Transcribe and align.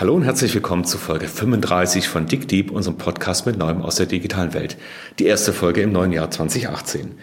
Hallo 0.00 0.14
und 0.14 0.22
herzlich 0.22 0.54
willkommen 0.54 0.86
zu 0.86 0.96
Folge 0.96 1.28
35 1.28 2.08
von 2.08 2.24
Dick 2.24 2.48
Deep, 2.48 2.70
unserem 2.70 2.96
Podcast 2.96 3.44
mit 3.44 3.58
Neuem 3.58 3.82
aus 3.82 3.96
der 3.96 4.06
digitalen 4.06 4.54
Welt. 4.54 4.78
Die 5.18 5.26
erste 5.26 5.52
Folge 5.52 5.82
im 5.82 5.92
neuen 5.92 6.10
Jahr 6.10 6.30
2018. 6.30 7.18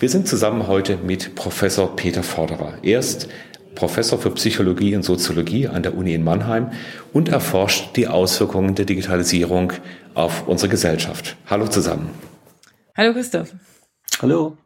Wir 0.00 0.08
sind 0.08 0.26
zusammen 0.26 0.66
heute 0.66 0.96
mit 0.96 1.34
Professor 1.34 1.94
Peter 1.94 2.22
Forderer. 2.22 2.78
Er 2.80 3.00
ist 3.00 3.28
Professor 3.74 4.18
für 4.18 4.30
Psychologie 4.30 4.96
und 4.96 5.02
Soziologie 5.02 5.68
an 5.68 5.82
der 5.82 5.94
Uni 5.94 6.14
in 6.14 6.24
Mannheim 6.24 6.70
und 7.12 7.28
erforscht 7.28 7.94
die 7.94 8.08
Auswirkungen 8.08 8.74
der 8.74 8.86
Digitalisierung 8.86 9.74
auf 10.14 10.48
unsere 10.48 10.70
Gesellschaft. 10.70 11.36
Hallo 11.50 11.66
zusammen. 11.66 12.08
Hallo 12.96 13.12
Christoph. 13.12 13.52
Hallo. 14.22 14.56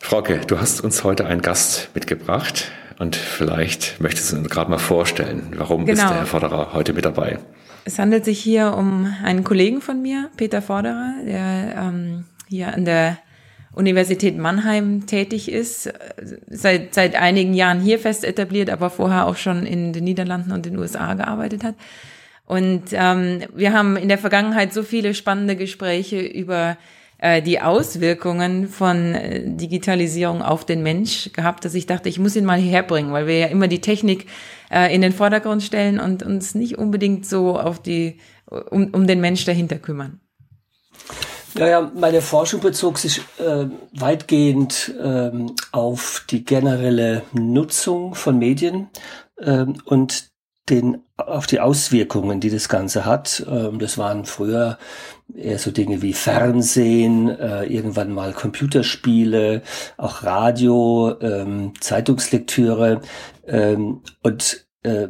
Frauke, 0.00 0.42
du 0.46 0.60
hast 0.60 0.82
uns 0.82 1.02
heute 1.02 1.24
einen 1.24 1.40
Gast 1.40 1.88
mitgebracht 1.94 2.70
und 2.98 3.16
vielleicht 3.16 4.00
möchtest 4.00 4.32
du 4.32 4.36
uns 4.36 4.48
gerade 4.48 4.70
mal 4.70 4.78
vorstellen, 4.78 5.54
warum 5.56 5.86
genau. 5.86 6.02
ist 6.02 6.08
der 6.08 6.18
Herr 6.18 6.26
Forderer 6.26 6.72
heute 6.72 6.92
mit 6.92 7.04
dabei? 7.04 7.38
Es 7.84 7.98
handelt 7.98 8.24
sich 8.24 8.38
hier 8.38 8.74
um 8.76 9.12
einen 9.24 9.44
Kollegen 9.44 9.80
von 9.80 10.00
mir, 10.00 10.30
Peter 10.36 10.62
Forderer, 10.62 11.14
der 11.26 11.74
ähm, 11.76 12.24
hier 12.48 12.72
an 12.74 12.84
der 12.84 13.18
Universität 13.74 14.36
Mannheim 14.36 15.06
tätig 15.06 15.50
ist, 15.50 15.92
seit, 16.48 16.94
seit 16.94 17.16
einigen 17.16 17.54
Jahren 17.54 17.80
hier 17.80 17.98
fest 17.98 18.24
etabliert, 18.24 18.70
aber 18.70 18.90
vorher 18.90 19.26
auch 19.26 19.36
schon 19.36 19.64
in 19.64 19.92
den 19.92 20.04
Niederlanden 20.04 20.52
und 20.52 20.66
den 20.66 20.78
USA 20.78 21.14
gearbeitet 21.14 21.64
hat. 21.64 21.74
Und 22.44 22.84
ähm, 22.92 23.40
wir 23.54 23.72
haben 23.72 23.96
in 23.96 24.08
der 24.08 24.18
Vergangenheit 24.18 24.74
so 24.74 24.82
viele 24.82 25.14
spannende 25.14 25.56
Gespräche 25.56 26.20
über 26.20 26.76
die 27.42 27.60
Auswirkungen 27.60 28.68
von 28.68 29.14
äh, 29.14 29.42
Digitalisierung 29.44 30.42
auf 30.42 30.64
den 30.64 30.82
Mensch 30.82 31.32
gehabt, 31.32 31.64
dass 31.64 31.74
ich 31.74 31.86
dachte, 31.86 32.08
ich 32.08 32.18
muss 32.18 32.34
ihn 32.34 32.44
mal 32.44 32.58
hierher 32.58 32.82
bringen, 32.82 33.12
weil 33.12 33.26
wir 33.26 33.38
ja 33.38 33.46
immer 33.46 33.68
die 33.68 33.80
Technik 33.80 34.26
äh, 34.70 34.92
in 34.94 35.02
den 35.02 35.12
Vordergrund 35.12 35.62
stellen 35.62 36.00
und 36.00 36.22
uns 36.22 36.54
nicht 36.54 36.78
unbedingt 36.78 37.24
so 37.24 37.58
auf 37.58 37.80
die, 37.80 38.18
um, 38.46 38.88
um 38.92 39.06
den 39.06 39.20
Mensch 39.20 39.44
dahinter 39.44 39.78
kümmern. 39.78 40.20
Ja, 41.54 41.68
ja, 41.68 41.92
meine 41.94 42.22
Forschung 42.22 42.60
bezog 42.60 42.98
sich 42.98 43.20
äh, 43.38 43.66
weitgehend 43.92 44.92
ähm, 45.00 45.54
auf 45.70 46.24
die 46.30 46.44
generelle 46.44 47.22
Nutzung 47.32 48.14
von 48.14 48.38
Medien 48.38 48.88
ähm, 49.38 49.76
und 49.84 50.32
den, 50.70 51.02
auf 51.16 51.46
die 51.46 51.60
Auswirkungen, 51.60 52.40
die 52.40 52.50
das 52.50 52.68
Ganze 52.68 53.04
hat. 53.04 53.44
Ähm, 53.48 53.78
das 53.78 53.98
waren 53.98 54.24
früher 54.24 54.78
eher 55.34 55.58
so 55.58 55.70
Dinge 55.70 56.02
wie 56.02 56.12
Fernsehen, 56.12 57.28
äh, 57.28 57.64
irgendwann 57.64 58.12
mal 58.12 58.32
Computerspiele, 58.32 59.62
auch 59.96 60.22
Radio, 60.22 61.18
ähm, 61.20 61.72
Zeitungslektüre. 61.80 63.00
Ähm, 63.46 64.02
und 64.22 64.66
äh, 64.82 65.08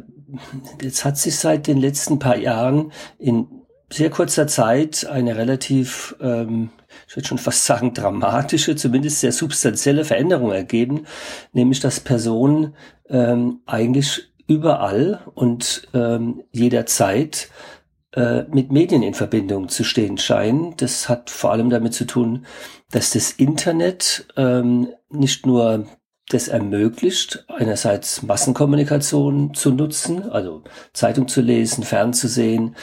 jetzt 0.81 1.05
hat 1.05 1.17
sich 1.17 1.37
seit 1.37 1.67
den 1.67 1.77
letzten 1.77 2.19
paar 2.19 2.37
Jahren 2.37 2.91
in 3.19 3.47
sehr 3.91 4.09
kurzer 4.09 4.47
Zeit 4.47 5.05
eine 5.05 5.37
relativ, 5.37 6.15
ähm, 6.19 6.69
ich 7.07 7.15
würde 7.15 7.27
schon 7.27 7.37
fast 7.37 7.65
sagen, 7.65 7.93
dramatische, 7.93 8.75
zumindest 8.75 9.19
sehr 9.19 9.31
substanzielle 9.31 10.03
Veränderung 10.03 10.51
ergeben, 10.51 11.05
nämlich 11.51 11.79
dass 11.79 11.99
Personen 11.99 12.75
ähm, 13.09 13.59
eigentlich 13.65 14.33
überall 14.47 15.21
und 15.35 15.87
ähm, 15.93 16.43
jederzeit 16.51 17.49
mit 18.15 18.71
Medien 18.71 19.01
in 19.01 19.15
Verbindung 19.15 19.69
zu 19.69 19.83
stehen 19.83 20.19
scheinen. 20.19 20.75
Das 20.77 21.09
hat 21.09 21.31
vor 21.31 21.51
allem 21.51 21.71
damit 21.71 21.93
zu 21.95 22.05
tun, 22.05 22.45
dass 22.91 23.09
das 23.09 23.31
Internet 23.31 24.27
ähm, 24.37 24.89
nicht 25.09 25.45
nur 25.45 25.87
das 26.29 26.47
ermöglicht, 26.47 27.45
einerseits 27.49 28.23
Massenkommunikation 28.23 29.53
zu 29.53 29.71
nutzen, 29.71 30.31
also 30.31 30.63
Zeitung 30.93 31.27
zu 31.27 31.41
lesen, 31.41 31.83
fernzusehen 31.83 32.75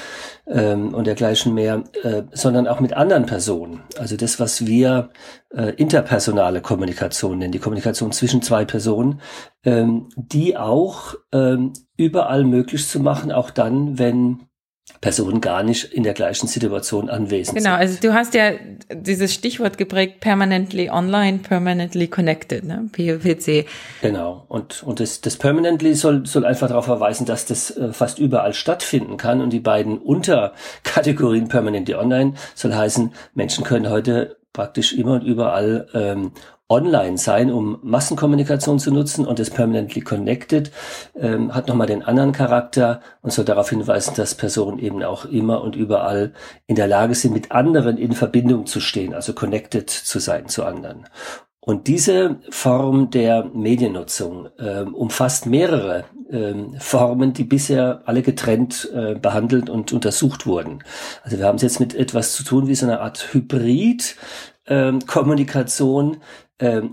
ähm, 0.46 0.94
und 0.94 1.06
dergleichen 1.06 1.54
mehr, 1.54 1.84
äh, 2.02 2.24
sondern 2.32 2.68
auch 2.68 2.80
mit 2.80 2.92
anderen 2.92 3.24
Personen. 3.24 3.82
Also 3.98 4.16
das, 4.16 4.40
was 4.40 4.66
wir 4.66 5.10
äh, 5.54 5.74
interpersonale 5.76 6.60
Kommunikation 6.60 7.38
nennen, 7.38 7.52
die 7.52 7.58
Kommunikation 7.58 8.12
zwischen 8.12 8.42
zwei 8.42 8.66
Personen, 8.66 9.20
ähm, 9.64 10.10
die 10.16 10.56
auch 10.58 11.14
ähm, 11.32 11.72
überall 11.96 12.44
möglich 12.44 12.86
zu 12.86 13.00
machen, 13.00 13.32
auch 13.32 13.50
dann, 13.50 13.98
wenn 13.98 14.49
Personen 15.00 15.40
gar 15.40 15.62
nicht 15.62 15.84
in 15.84 16.02
der 16.02 16.14
gleichen 16.14 16.46
Situation 16.46 17.08
anwesend 17.08 17.56
genau, 17.56 17.70
sind. 17.70 17.80
Genau, 17.80 17.90
also 17.90 18.00
du 18.00 18.14
hast 18.14 18.34
ja 18.34 18.52
dieses 18.92 19.32
Stichwort 19.32 19.78
geprägt, 19.78 20.20
permanently 20.20 20.90
online, 20.90 21.38
permanently 21.38 22.08
connected, 22.08 22.64
ne? 22.64 22.88
POPC. 22.92 23.66
Genau, 24.02 24.44
und, 24.48 24.82
und 24.82 25.00
das, 25.00 25.20
das 25.20 25.36
permanently 25.36 25.94
soll, 25.94 26.26
soll 26.26 26.44
einfach 26.44 26.68
darauf 26.68 26.84
verweisen, 26.84 27.26
dass 27.26 27.46
das 27.46 27.76
äh, 27.76 27.92
fast 27.92 28.18
überall 28.18 28.52
stattfinden 28.52 29.16
kann 29.16 29.40
und 29.40 29.50
die 29.50 29.60
beiden 29.60 29.98
Unterkategorien 29.98 31.48
permanently 31.48 31.94
online 31.94 32.34
soll 32.54 32.74
heißen, 32.74 33.12
Menschen 33.34 33.64
können 33.64 33.88
heute 33.88 34.36
praktisch 34.52 34.92
immer 34.92 35.14
und 35.14 35.22
überall 35.22 35.86
ähm, 35.94 36.32
online 36.70 37.18
sein, 37.18 37.50
um 37.50 37.78
Massenkommunikation 37.82 38.78
zu 38.78 38.92
nutzen 38.92 39.26
und 39.26 39.38
das 39.38 39.50
Permanently 39.50 40.00
Connected 40.00 40.70
ähm, 41.18 41.52
hat 41.54 41.68
nochmal 41.68 41.88
den 41.88 42.02
anderen 42.02 42.32
Charakter 42.32 43.00
und 43.20 43.32
soll 43.32 43.44
darauf 43.44 43.70
hinweisen, 43.70 44.14
dass 44.16 44.36
Personen 44.36 44.78
eben 44.78 45.02
auch 45.02 45.24
immer 45.24 45.62
und 45.62 45.74
überall 45.74 46.32
in 46.66 46.76
der 46.76 46.86
Lage 46.86 47.14
sind, 47.14 47.34
mit 47.34 47.50
anderen 47.50 47.98
in 47.98 48.12
Verbindung 48.12 48.66
zu 48.66 48.80
stehen, 48.80 49.12
also 49.14 49.32
connected 49.32 49.90
zu 49.90 50.20
sein 50.20 50.48
zu 50.48 50.64
anderen. 50.64 51.06
Und 51.62 51.88
diese 51.88 52.40
Form 52.48 53.10
der 53.10 53.44
Mediennutzung 53.44 54.48
äh, 54.58 54.80
umfasst 54.82 55.44
mehrere 55.44 56.04
äh, 56.30 56.54
Formen, 56.78 57.34
die 57.34 57.44
bisher 57.44 58.02
alle 58.06 58.22
getrennt 58.22 58.88
äh, 58.94 59.14
behandelt 59.14 59.68
und 59.68 59.92
untersucht 59.92 60.46
wurden. 60.46 60.82
Also 61.22 61.38
wir 61.38 61.46
haben 61.46 61.56
es 61.56 61.62
jetzt 61.62 61.80
mit 61.80 61.94
etwas 61.94 62.34
zu 62.34 62.44
tun 62.44 62.66
wie 62.66 62.74
so 62.74 62.86
eine 62.86 63.00
Art 63.00 63.34
Hybrid. 63.34 64.16
Ähm, 64.66 65.00
Kommunikation, 65.06 66.18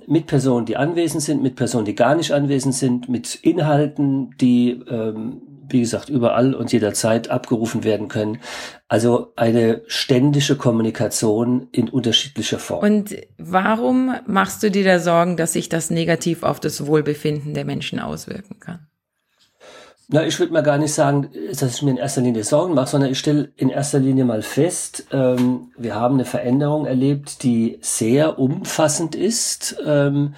mit 0.07 0.28
Personen, 0.28 0.66
die 0.66 0.78
anwesend 0.78 1.22
sind, 1.23 1.44
mit 1.44 1.55
Personen, 1.55 1.85
die 1.85 1.95
gar 1.95 2.16
nicht 2.16 2.31
anwesend 2.31 2.73
sind, 2.73 3.09
mit 3.09 3.35
Inhalten, 3.35 4.35
die, 4.39 4.81
ähm, 4.89 5.41
wie 5.69 5.81
gesagt, 5.81 6.07
überall 6.07 6.53
und 6.53 6.72
jederzeit 6.72 7.29
abgerufen 7.29 7.83
werden 7.83 8.07
können. 8.07 8.39
Also 8.88 9.33
eine 9.35 9.81
ständige 9.88 10.55
Kommunikation 10.55 11.67
in 11.73 11.89
unterschiedlicher 11.89 12.59
Form. 12.59 12.83
Und 12.83 13.16
warum 13.38 14.16
machst 14.25 14.63
du 14.63 14.72
dir 14.72 14.85
da 14.85 15.00
Sorgen, 15.00 15.35
dass 15.35 15.53
sich 15.53 15.67
das 15.67 15.89
negativ 15.89 16.44
auf 16.44 16.61
das 16.61 16.88
Wohlbefinden 16.88 17.53
der 17.53 17.66
Menschen 17.66 17.99
auswirken 17.99 18.61
kann? 18.61 18.88
Na, 20.09 20.25
ich 20.25 20.40
würde 20.40 20.53
mal 20.53 20.63
gar 20.63 20.78
nicht 20.78 20.94
sagen, 20.94 21.29
dass 21.50 21.75
ich 21.75 21.81
mir 21.81 21.91
in 21.91 21.97
erster 21.97 22.22
Linie 22.22 22.45
Sorgen 22.45 22.73
mache, 22.73 22.88
sondern 22.88 23.12
ich 23.12 23.19
stelle 23.19 23.51
in 23.57 23.69
erster 23.69 24.00
Linie 24.00 24.23
mal 24.23 24.41
fest, 24.41 25.06
ähm, 25.12 25.73
wir 25.78 25.95
haben 25.95 26.16
eine 26.16 26.23
Veränderung 26.23 26.85
erlebt, 26.85 27.44
die 27.44 27.78
sehr 27.81 28.40
umfassend 28.40 29.16
ist, 29.16 29.75
ähm, 29.85 30.35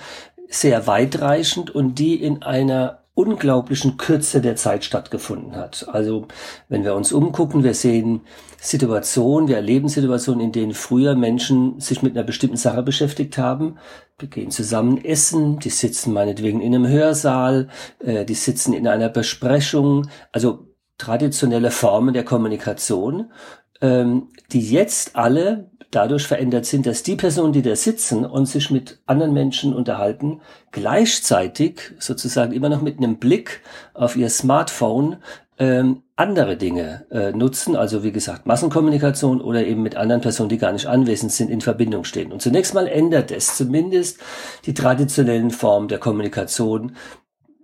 sehr 0.48 0.88
weitreichend 0.88 1.70
und 1.70 2.00
die 2.00 2.16
in 2.16 2.42
einer 2.42 2.99
unglaublichen 3.20 3.98
Kürze 3.98 4.40
der 4.40 4.56
Zeit 4.56 4.86
stattgefunden 4.86 5.58
hat. 5.58 5.86
Also 5.92 6.26
wenn 6.70 6.86
wir 6.86 6.96
uns 6.96 7.12
umgucken, 7.12 7.66
wir 7.66 7.74
sehen 7.74 8.22
Situationen, 8.62 9.50
wir 9.50 9.58
erleben 9.58 9.90
Situationen, 9.90 10.40
in 10.40 10.54
denen 10.54 10.74
früher 10.74 11.16
Menschen 11.16 11.82
sich 11.82 12.02
mit 12.02 12.16
einer 12.16 12.26
bestimmten 12.26 12.56
Sache 12.56 12.82
beschäftigt 12.82 13.38
haben, 13.38 13.78
wir 14.20 14.30
gehen 14.30 14.52
zusammen 14.52 15.04
essen, 15.04 15.60
die 15.60 15.70
sitzen 15.70 16.14
meinetwegen 16.14 16.62
in 16.62 16.74
einem 16.74 16.88
Hörsaal, 16.88 17.68
äh, 18.00 18.24
die 18.24 18.36
sitzen 18.36 18.72
in 18.72 18.88
einer 18.88 19.10
Besprechung, 19.10 20.08
also 20.32 20.68
traditionelle 20.98 21.72
Formen 21.72 22.14
der 22.14 22.24
Kommunikation, 22.24 23.34
ähm, 23.82 24.30
die 24.54 24.62
jetzt 24.62 25.18
alle 25.18 25.70
dadurch 25.92 26.28
verändert 26.28 26.66
sind, 26.66 26.86
dass 26.86 27.04
die 27.04 27.16
Personen, 27.16 27.54
die 27.54 27.62
da 27.62 27.76
sitzen 27.76 28.26
und 28.26 28.46
sich 28.46 28.70
mit 28.70 29.00
anderen 29.06 29.34
Menschen 29.34 29.74
unterhalten, 29.74 30.42
gleichzeitig 30.72 31.94
sozusagen 32.00 32.54
immer 32.54 32.70
noch 32.70 32.82
mit 32.82 32.98
einem 32.98 33.18
Blick 33.18 33.62
auf 33.94 34.16
ihr 34.16 34.30
Smartphone 34.30 35.18
ähm, 35.60 36.04
andere 36.16 36.58
Dinge 36.58 37.06
äh, 37.12 37.32
nutzen, 37.32 37.76
also 37.76 38.04
wie 38.04 38.12
gesagt 38.12 38.46
Massenkommunikation 38.46 39.42
oder 39.42 39.66
eben 39.66 39.84
mit 39.84 39.96
anderen 39.96 40.22
Personen, 40.22 40.50
die 40.50 40.58
gar 40.58 40.72
nicht 40.72 40.86
anwesend 40.86 41.32
sind, 41.32 41.50
in 41.50 41.62
Verbindung 41.62 42.06
stehen. 42.06 42.32
Und 42.32 42.42
zunächst 42.42 42.74
mal 42.74 42.88
ändert 42.88 43.32
es 43.32 43.58
zumindest 43.58 44.20
die 44.66 44.74
traditionellen 44.74 45.52
Formen 45.52 45.90
der 45.90 45.98
Kommunikation, 45.98 46.96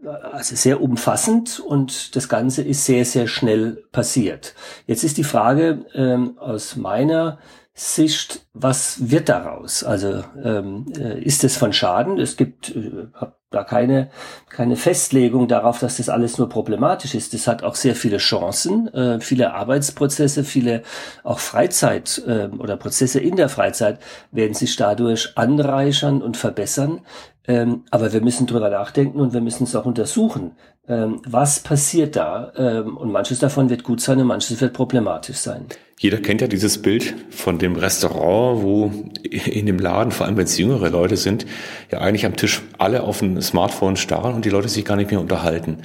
äh, 0.04 0.08
also 0.08 0.56
sehr 0.56 0.82
umfassend 0.82 1.60
und 1.60 2.16
das 2.16 2.28
Ganze 2.28 2.64
ist 2.64 2.86
sehr, 2.86 3.06
sehr 3.06 3.28
schnell 3.28 3.84
passiert. 3.94 4.56
Jetzt 4.88 5.04
ist 5.06 5.18
die 5.18 5.24
Frage 5.24 5.86
ähm, 5.94 6.38
aus 6.38 6.76
meiner 6.76 7.38
Sicht, 7.78 8.48
was 8.54 9.12
wird 9.12 9.28
daraus? 9.28 9.84
Also 9.84 10.24
ähm, 10.42 10.86
äh, 10.98 11.22
ist 11.22 11.44
es 11.44 11.58
von 11.58 11.74
Schaden? 11.74 12.18
Es 12.18 12.38
gibt 12.38 12.74
äh, 12.74 13.08
da 13.50 13.66
keine 13.66 14.10
keine 14.50 14.78
Festlegung 14.78 15.50
darauf, 15.50 15.80
dass 15.80 15.98
das 15.98 16.08
alles 16.08 16.38
nur 16.38 16.48
problematisch 16.48 17.16
ist. 17.16 17.34
Das 17.34 17.48
hat 17.48 17.64
auch 17.64 17.76
sehr 17.76 17.96
viele 17.96 18.18
Chancen, 18.18 18.88
äh, 18.94 19.20
viele 19.20 19.54
Arbeitsprozesse, 19.54 20.46
viele 20.46 20.84
auch 21.26 21.40
Freizeit 21.40 22.24
äh, 22.26 22.48
oder 22.58 22.78
Prozesse 22.78 23.20
in 23.20 23.36
der 23.36 23.50
Freizeit 23.50 24.00
werden 24.32 24.54
sich 24.54 24.78
dadurch 24.78 25.38
anreichern 25.38 26.22
und 26.22 26.38
verbessern. 26.38 27.02
Ähm, 27.48 27.84
aber 27.92 28.12
wir 28.12 28.22
müssen 28.22 28.48
drüber 28.48 28.70
nachdenken 28.70 29.20
und 29.20 29.34
wir 29.34 29.42
müssen 29.42 29.64
es 29.64 29.76
auch 29.76 29.86
untersuchen. 29.86 30.52
Ähm, 30.88 31.22
was 31.26 31.60
passiert 31.60 32.16
da? 32.16 32.52
Ähm, 32.58 32.98
und 32.98 33.12
manches 33.12 33.40
davon 33.40 33.70
wird 33.70 33.84
gut 33.84 34.02
sein 34.02 34.20
und 34.20 34.28
manches 34.28 34.62
wird 34.62 34.74
problematisch 34.74 35.38
sein. 35.38 35.66
Jeder 35.98 36.18
kennt 36.18 36.42
ja 36.42 36.48
dieses 36.48 36.82
Bild 36.82 37.16
von 37.30 37.58
dem 37.58 37.78
Restaurant, 37.78 38.62
wo 38.62 38.92
in 39.24 39.66
dem 39.66 39.80
Laden, 39.80 40.12
vor 40.12 40.26
allem 40.26 40.36
wenn 40.36 40.44
es 40.44 40.58
jüngere 40.58 40.90
Leute 40.90 41.16
sind, 41.16 41.46
ja 41.90 42.00
eigentlich 42.00 42.26
am 42.26 42.36
Tisch 42.36 42.62
alle 42.78 43.04
auf 43.04 43.22
ein 43.22 43.42
Smartphone 43.42 43.96
starren 43.96 44.36
und 44.36 44.44
die 44.44 44.50
Leute 44.50 44.68
sich 44.68 44.84
gar 44.84 44.98
nicht 44.98 45.10
mehr 45.12 45.22
unterhalten. 45.22 45.78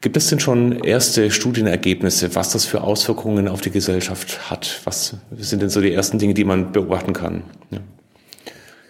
Gibt 0.00 0.16
es 0.16 0.28
denn 0.28 0.40
schon 0.40 0.80
erste 0.80 1.30
Studienergebnisse, 1.30 2.34
was 2.34 2.52
das 2.52 2.64
für 2.64 2.80
Auswirkungen 2.80 3.46
auf 3.46 3.60
die 3.60 3.70
Gesellschaft 3.70 4.50
hat? 4.50 4.80
Was 4.84 5.14
sind 5.32 5.60
denn 5.60 5.68
so 5.68 5.82
die 5.82 5.92
ersten 5.92 6.18
Dinge, 6.18 6.32
die 6.32 6.44
man 6.44 6.72
beobachten 6.72 7.12
kann? 7.12 7.42
Ja. 7.70 7.80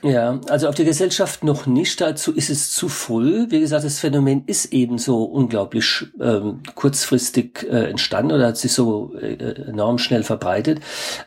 Ja, 0.02 0.40
also 0.48 0.68
auf 0.68 0.76
die 0.76 0.84
Gesellschaft 0.84 1.42
noch 1.42 1.66
nicht. 1.66 2.00
Dazu 2.00 2.32
ist 2.32 2.50
es 2.50 2.70
zu 2.70 2.88
früh. 2.88 3.46
Wie 3.50 3.60
gesagt, 3.60 3.84
das 3.84 3.98
Phänomen 3.98 4.44
ist 4.46 4.72
eben 4.72 4.96
so 4.98 5.24
unglaublich 5.24 6.06
ähm, 6.20 6.60
kurzfristig 6.76 7.66
äh, 7.68 7.90
entstanden 7.90 8.32
oder 8.32 8.48
hat 8.48 8.56
sich 8.56 8.72
so 8.72 9.14
äh, 9.16 9.34
enorm 9.68 9.98
schnell 9.98 10.22
verbreitet. 10.22 10.80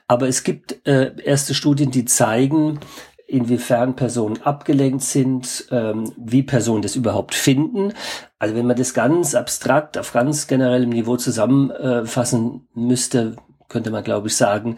Aber 0.08 0.28
es 0.30 0.44
gibt 0.44 0.88
äh, 0.88 1.12
erste 1.22 1.54
Studien, 1.54 1.92
die 1.92 2.06
zeigen, 2.06 2.80
inwiefern 3.28 3.96
Personen 3.96 4.42
abgelenkt 4.42 5.04
sind, 5.04 5.66
ähm, 5.72 6.12
wie 6.18 6.44
Personen 6.44 6.82
das 6.82 6.96
überhaupt 6.96 7.36
finden. 7.36 7.94
Also 8.40 8.56
wenn 8.56 8.68
man 8.68 8.78
das 8.78 8.94
ganz 8.94 9.36
abstrakt 9.36 9.98
auf 9.98 10.14
ganz 10.14 10.48
generellem 10.48 10.90
Niveau 10.90 11.18
zusammenfassen 11.18 12.68
müsste, 12.74 13.36
könnte 13.70 13.90
man, 13.90 14.04
glaube 14.04 14.28
ich, 14.28 14.36
sagen, 14.36 14.78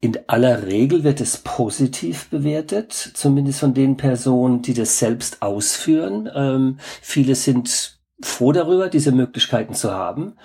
in 0.00 0.16
aller 0.28 0.66
Regel 0.66 1.02
wird 1.02 1.20
es 1.20 1.38
positiv 1.38 2.28
bewertet, 2.30 2.92
zumindest 2.92 3.60
von 3.60 3.74
den 3.74 3.96
Personen, 3.96 4.62
die 4.62 4.74
das 4.74 4.98
selbst 4.98 5.42
ausführen. 5.42 6.30
Ähm, 6.34 6.78
viele 7.02 7.34
sind 7.34 7.98
froh 8.22 8.52
darüber, 8.52 8.88
diese 8.88 9.12
Möglichkeiten 9.12 9.74
zu 9.74 9.92
haben. 9.92 10.36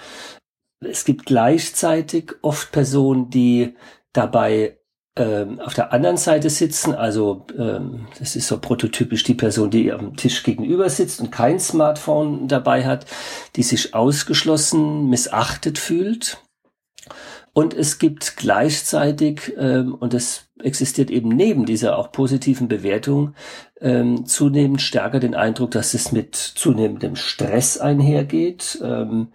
Es 0.80 1.06
gibt 1.06 1.26
gleichzeitig 1.26 2.34
oft 2.42 2.72
Personen, 2.72 3.30
die 3.30 3.76
dabei 4.12 4.80
ähm, 5.16 5.60
auf 5.60 5.76
der 5.76 5.94
anderen 5.94 6.18
Seite 6.18 6.50
sitzen, 6.50 6.96
also 6.96 7.46
ähm, 7.58 8.08
das 8.18 8.36
ist 8.36 8.48
so 8.48 8.60
prototypisch 8.60 9.24
die 9.24 9.36
Person, 9.36 9.70
die 9.70 9.92
am 9.92 10.18
Tisch 10.18 10.42
gegenüber 10.42 10.90
sitzt 10.90 11.22
und 11.22 11.32
kein 11.32 11.60
Smartphone 11.60 12.48
dabei 12.48 12.86
hat, 12.86 13.06
die 13.56 13.64
sich 13.64 13.94
ausgeschlossen, 13.94 15.10
missachtet 15.10 15.78
fühlt 15.78 16.43
und 17.54 17.76
es 17.76 18.00
gibt 18.00 18.36
gleichzeitig, 18.36 19.54
ähm, 19.58 19.94
und 19.94 20.14
das 20.14 20.48
existiert 20.60 21.12
eben 21.12 21.30
neben 21.30 21.66
dieser 21.66 21.98
auch 21.98 22.12
positiven 22.12 22.68
Bewertung, 22.68 23.36
ähm, 23.80 24.26
zunehmend 24.26 24.82
stärker 24.82 25.20
den 25.20 25.36
Eindruck, 25.36 25.72
dass 25.72 25.94
es 25.94 26.12
mit 26.12 26.36
zunehmendem 26.36 27.16
Stress 27.16 27.78
einhergeht. 27.78 28.80
Ähm, 28.82 29.28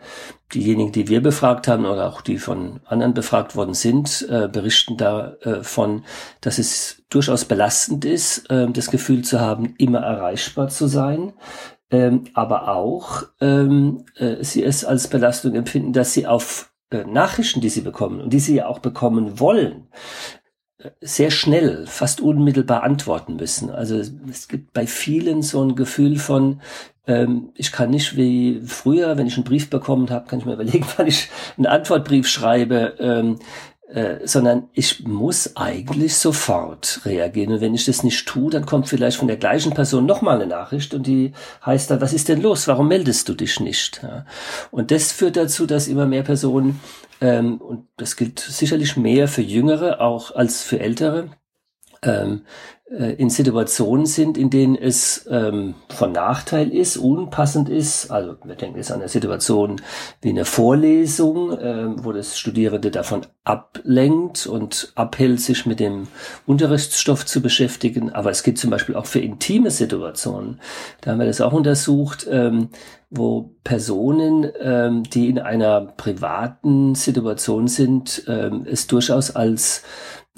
diejenigen, 0.52 0.90
die 0.90 1.08
wir 1.08 1.22
befragt 1.22 1.68
haben 1.68 1.86
oder 1.86 2.08
auch 2.08 2.22
die 2.22 2.38
von 2.38 2.80
anderen 2.86 3.14
befragt 3.14 3.54
worden 3.54 3.74
sind, 3.74 4.26
äh, 4.30 4.48
berichten 4.48 4.96
davon, 4.96 6.04
dass 6.40 6.58
es 6.58 7.02
durchaus 7.10 7.44
belastend 7.44 8.04
ist, 8.04 8.50
äh, 8.50 8.68
das 8.70 8.90
Gefühl 8.90 9.22
zu 9.22 9.38
haben, 9.40 9.74
immer 9.78 10.00
erreichbar 10.00 10.68
zu 10.68 10.88
sein. 10.88 11.34
Ähm, 11.90 12.24
aber 12.34 12.68
auch 12.68 13.24
ähm, 13.40 14.04
äh, 14.16 14.42
sie 14.42 14.62
es 14.62 14.84
als 14.84 15.08
Belastung 15.08 15.54
empfinden, 15.54 15.94
dass 15.94 16.12
sie 16.12 16.26
auf 16.26 16.64
äh, 16.64 16.67
Nachrichten, 16.90 17.60
die 17.60 17.68
sie 17.68 17.82
bekommen 17.82 18.20
und 18.20 18.32
die 18.32 18.40
sie 18.40 18.56
ja 18.56 18.66
auch 18.66 18.78
bekommen 18.78 19.40
wollen, 19.40 19.88
äh, 20.78 20.90
sehr 21.00 21.30
schnell, 21.30 21.86
fast 21.86 22.20
unmittelbar 22.20 22.82
antworten 22.82 23.36
müssen. 23.36 23.70
Also 23.70 23.98
es 23.98 24.48
gibt 24.48 24.72
bei 24.72 24.86
vielen 24.86 25.42
so 25.42 25.62
ein 25.62 25.74
Gefühl 25.76 26.18
von, 26.18 26.60
ähm, 27.06 27.50
ich 27.54 27.72
kann 27.72 27.90
nicht 27.90 28.16
wie 28.16 28.60
früher, 28.64 29.16
wenn 29.16 29.26
ich 29.26 29.36
einen 29.36 29.44
Brief 29.44 29.70
bekommen 29.70 30.10
habe, 30.10 30.26
kann 30.28 30.38
ich 30.38 30.44
mir 30.44 30.52
überlegen, 30.60 30.86
wann 30.96 31.06
ich 31.06 31.28
einen 31.56 31.66
Antwortbrief 31.66 32.28
schreibe. 32.28 32.94
Ähm, 33.00 33.38
äh, 33.88 34.26
sondern 34.26 34.68
ich 34.74 35.06
muss 35.06 35.56
eigentlich 35.56 36.16
sofort 36.16 37.00
reagieren. 37.06 37.54
Und 37.54 37.60
wenn 37.62 37.74
ich 37.74 37.86
das 37.86 38.02
nicht 38.02 38.26
tue, 38.26 38.50
dann 38.50 38.66
kommt 38.66 38.86
vielleicht 38.86 39.16
von 39.16 39.28
der 39.28 39.38
gleichen 39.38 39.72
Person 39.72 40.04
nochmal 40.04 40.36
eine 40.36 40.46
Nachricht 40.46 40.92
und 40.92 41.06
die 41.06 41.32
heißt 41.64 41.90
dann, 41.90 42.02
was 42.02 42.12
ist 42.12 42.28
denn 42.28 42.42
los? 42.42 42.68
Warum 42.68 42.88
meldest 42.88 43.28
du 43.30 43.34
dich 43.34 43.60
nicht? 43.60 44.02
Ja. 44.02 44.26
Und 44.70 44.90
das 44.90 45.12
führt 45.12 45.36
dazu, 45.36 45.64
dass 45.64 45.88
immer 45.88 46.04
mehr 46.04 46.22
Personen, 46.22 46.80
ähm, 47.22 47.56
und 47.62 47.86
das 47.96 48.16
gilt 48.16 48.38
sicherlich 48.40 48.98
mehr 48.98 49.26
für 49.26 49.42
Jüngere 49.42 50.02
auch 50.02 50.34
als 50.34 50.62
für 50.62 50.80
Ältere, 50.80 51.30
ähm, 52.02 52.42
äh, 52.90 53.12
in 53.14 53.28
Situationen 53.28 54.06
sind, 54.06 54.38
in 54.38 54.50
denen 54.50 54.74
es 54.74 55.26
ähm, 55.30 55.74
von 55.88 56.12
Nachteil 56.12 56.72
ist, 56.72 56.96
unpassend 56.96 57.68
ist. 57.68 58.10
Also 58.10 58.36
wir 58.44 58.54
denken 58.54 58.78
jetzt 58.78 58.90
an 58.90 59.00
eine 59.00 59.08
Situation 59.08 59.80
wie 60.22 60.30
eine 60.30 60.44
Vorlesung, 60.44 61.58
ähm, 61.60 61.96
wo 62.02 62.12
das 62.12 62.38
Studierende 62.38 62.90
davon 62.90 63.22
ablenkt 63.44 64.46
und 64.46 64.92
abhält, 64.94 65.40
sich 65.40 65.66
mit 65.66 65.80
dem 65.80 66.08
Unterrichtsstoff 66.46 67.26
zu 67.26 67.42
beschäftigen. 67.42 68.10
Aber 68.10 68.30
es 68.30 68.42
gibt 68.42 68.58
zum 68.58 68.70
Beispiel 68.70 68.94
auch 68.94 69.06
für 69.06 69.20
intime 69.20 69.70
Situationen. 69.70 70.60
Da 71.02 71.10
haben 71.10 71.18
wir 71.18 71.26
das 71.26 71.40
auch 71.40 71.52
untersucht. 71.52 72.26
Ähm, 72.30 72.70
wo 73.10 73.54
Personen, 73.64 74.46
ähm, 74.60 75.02
die 75.02 75.30
in 75.30 75.38
einer 75.38 75.80
privaten 75.80 76.94
Situation 76.94 77.66
sind, 77.66 78.24
ähm, 78.28 78.66
es 78.70 78.86
durchaus 78.86 79.34
als 79.34 79.82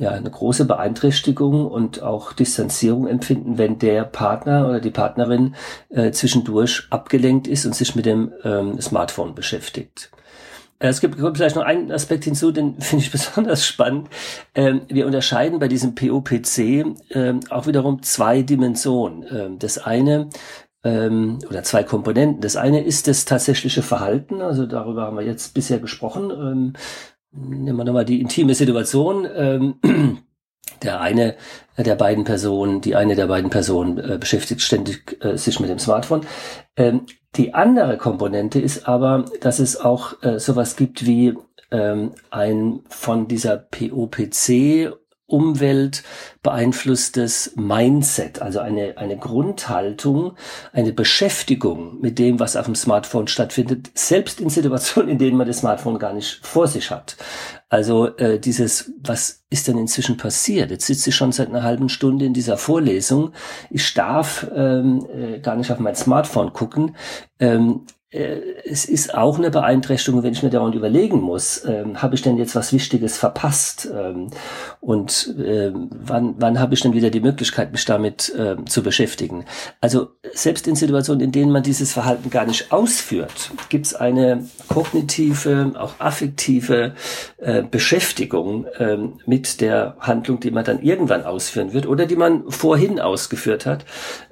ja, 0.01 0.11
eine 0.13 0.31
große 0.31 0.65
Beeinträchtigung 0.65 1.67
und 1.67 2.03
auch 2.03 2.33
Distanzierung 2.33 3.07
empfinden, 3.07 3.59
wenn 3.59 3.79
der 3.79 4.05
Partner 4.05 4.67
oder 4.67 4.81
die 4.81 4.91
Partnerin 4.91 5.55
äh, 5.91 6.11
zwischendurch 6.11 6.87
abgelenkt 6.89 7.47
ist 7.47 7.67
und 7.67 7.75
sich 7.75 7.95
mit 7.95 8.07
dem 8.07 8.33
ähm, 8.43 8.81
Smartphone 8.81 9.35
beschäftigt. 9.35 10.11
Äh, 10.79 10.89
es 10.89 11.01
gibt 11.01 11.17
vielleicht 11.17 11.55
noch 11.55 11.65
einen 11.65 11.93
Aspekt 11.93 12.25
hinzu, 12.25 12.51
den 12.51 12.81
finde 12.81 13.05
ich 13.05 13.13
besonders 13.13 13.67
spannend. 13.67 14.09
Ähm, 14.55 14.83
wir 14.89 15.07
unterscheiden 15.07 15.59
bei 15.59 15.69
diesem 15.69 15.95
POPC 15.95 16.59
ähm, 17.11 17.41
auch 17.51 17.67
wiederum 17.67 18.03
zwei 18.03 18.41
Dimensionen. 18.41 19.27
Ähm, 19.31 19.59
das 19.59 19.77
eine 19.77 20.31
ähm, 20.83 21.41
oder 21.51 21.63
zwei 21.63 21.85
Komponenten. 21.85 22.41
Das 22.41 22.57
eine 22.57 22.83
ist 22.83 23.07
das 23.07 23.27
tatsächliche 23.27 23.83
Verhalten, 23.83 24.41
also 24.41 24.65
darüber 24.65 25.03
haben 25.03 25.19
wir 25.19 25.27
jetzt 25.27 25.53
bisher 25.53 25.79
gesprochen. 25.79 26.75
Nehmen 27.33 27.77
wir 27.77 27.85
nochmal 27.85 28.05
die 28.05 28.21
intime 28.21 28.55
Situation. 28.55 29.27
Ähm, 29.35 29.75
der 30.83 31.01
eine 31.01 31.37
der 31.77 31.95
beiden 31.95 32.25
Personen, 32.25 32.81
die 32.81 32.97
eine 32.97 33.15
der 33.17 33.27
beiden 33.27 33.51
Personen 33.51 33.99
äh, 33.99 34.19
beschäftigt 34.19 34.63
ständig 34.63 35.23
äh, 35.25 35.37
sich 35.37 35.61
mit 35.61 35.71
dem 35.71 35.79
Smartphone. 35.79 36.23
Ähm, 36.77 37.07
die 37.37 37.55
andere 37.55 37.97
Komponente 37.97 38.61
ist 38.61 38.89
aber, 38.89 39.25
dass 39.41 39.59
es 39.59 39.81
auch 39.81 40.23
äh, 40.23 40.39
sowas 40.39 40.77
gibt 40.77 41.07
wie 41.07 41.35
ähm, 41.71 42.13
ein 42.31 42.81
von 42.89 43.29
dieser 43.29 43.57
POPC 43.57 44.93
Umwelt 45.31 46.03
beeinflusstes 46.43 47.53
Mindset, 47.57 48.41
also 48.41 48.61
eine, 48.61 48.97
eine 48.97 49.17
Grundhaltung, 49.17 50.33
eine 50.73 50.93
Beschäftigung 50.93 52.01
mit 52.01 52.19
dem, 52.19 52.41
was 52.41 52.57
auf 52.57 52.65
dem 52.67 52.75
Smartphone 52.75 53.29
stattfindet, 53.29 53.91
selbst 53.95 54.41
in 54.41 54.49
Situationen, 54.49 55.11
in 55.11 55.19
denen 55.19 55.37
man 55.37 55.47
das 55.47 55.59
Smartphone 55.59 55.99
gar 55.99 56.13
nicht 56.13 56.45
vor 56.47 56.67
sich 56.67 56.91
hat. 56.91 57.17
Also 57.69 58.17
äh, 58.17 58.41
dieses, 58.41 58.93
was 59.01 59.45
ist 59.49 59.69
denn 59.69 59.79
inzwischen 59.79 60.17
passiert? 60.17 60.71
Jetzt 60.71 60.87
sitze 60.87 61.11
ich 61.11 61.17
schon 61.17 61.31
seit 61.31 61.49
einer 61.49 61.63
halben 61.63 61.89
Stunde 61.89 62.25
in 62.25 62.35
dieser 62.35 62.57
Vorlesung. 62.57 63.33
Ich 63.71 63.95
darf 63.95 64.47
ähm, 64.55 65.07
äh, 65.15 65.39
gar 65.39 65.57
nicht 65.57 65.71
auf 65.71 65.79
mein 65.79 65.95
Smartphone 65.95 66.53
gucken. 66.53 66.97
Ähm, 67.39 67.87
äh, 67.87 68.00
es 68.13 68.87
ist 68.87 69.15
auch 69.15 69.39
eine 69.39 69.51
Beeinträchtigung, 69.51 70.25
wenn 70.25 70.33
ich 70.33 70.43
mir 70.43 70.51
dauernd 70.51 70.75
überlegen 70.75 71.21
muss, 71.21 71.65
ähm, 71.65 72.03
habe 72.03 72.17
ich 72.17 72.23
denn 72.23 72.39
jetzt 72.39 72.57
was 72.57 72.73
Wichtiges 72.73 73.17
verpasst? 73.17 73.89
Ähm, 73.95 74.31
und 74.81 75.33
ähm, 75.39 75.91
wann, 75.93 76.35
wann 76.39 76.59
habe 76.59 76.75
ich 76.75 76.81
denn 76.81 76.93
wieder 76.93 77.11
die 77.11 77.21
Möglichkeit, 77.21 77.71
mich 77.71 77.85
damit 77.85 78.33
ähm, 78.37 78.67
zu 78.67 78.83
beschäftigen? 78.83 79.45
Also 79.81 80.09
selbst 80.33 80.67
in 80.67 80.75
Situationen, 80.75 81.21
in 81.21 81.31
denen 81.31 81.53
man 81.53 81.63
dieses 81.63 81.93
Verhalten 81.93 82.31
gar 82.31 82.47
nicht 82.47 82.73
ausführt, 82.73 83.53
gibt 83.69 83.87
es 83.87 83.95
eine 83.95 84.45
kognitive, 84.67 85.73
auch 85.79 85.95
affektive 86.01 86.95
äh, 87.39 87.63
Beschäftigung 87.63 88.67
ähm, 88.81 89.21
mit 89.25 89.61
der 89.61 89.97
Handlung, 90.01 90.41
die 90.41 90.51
man 90.51 90.65
dann 90.65 90.83
irgendwann 90.83 91.23
ausführen 91.23 91.73
wird 91.73 91.87
oder 91.87 92.07
die 92.07 92.17
man 92.17 92.51
vorhin 92.51 92.99
ausgeführt 92.99 93.67
hat. 93.67 93.85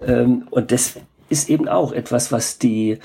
Ähm, 0.04 0.48
und 0.50 0.72
das 0.72 0.96
ist 1.28 1.48
eben 1.48 1.68
auch 1.68 1.92
etwas, 1.92 2.32
was 2.32 2.58
die 2.58 2.98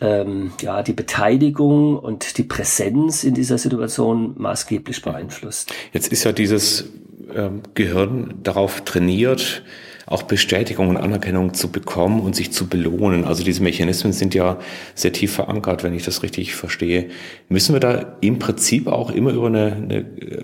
ähm, 0.00 0.52
ja, 0.60 0.82
die 0.82 0.92
Beteiligung 0.92 1.98
und 1.98 2.38
die 2.38 2.42
Präsenz 2.42 3.24
in 3.24 3.34
dieser 3.34 3.58
Situation 3.58 4.34
maßgeblich 4.36 5.02
beeinflusst. 5.02 5.72
Jetzt 5.92 6.12
ist 6.12 6.24
ja 6.24 6.32
dieses 6.32 6.90
ähm, 7.34 7.62
Gehirn 7.74 8.34
darauf 8.42 8.82
trainiert, 8.82 9.62
auch 10.06 10.22
Bestätigung 10.22 10.88
und 10.90 10.96
Anerkennung 10.96 11.54
zu 11.54 11.72
bekommen 11.72 12.20
und 12.20 12.36
sich 12.36 12.52
zu 12.52 12.66
belohnen. 12.66 13.24
Also 13.24 13.42
diese 13.42 13.62
Mechanismen 13.62 14.12
sind 14.12 14.34
ja 14.34 14.58
sehr 14.94 15.12
tief 15.12 15.32
verankert, 15.32 15.82
wenn 15.82 15.94
ich 15.94 16.04
das 16.04 16.22
richtig 16.22 16.54
verstehe. 16.54 17.08
Müssen 17.48 17.74
wir 17.74 17.80
da 17.80 18.16
im 18.20 18.38
Prinzip 18.38 18.86
auch 18.86 19.10
immer 19.10 19.32
über 19.32 19.46
eine, 19.46 19.72
eine 19.72 19.98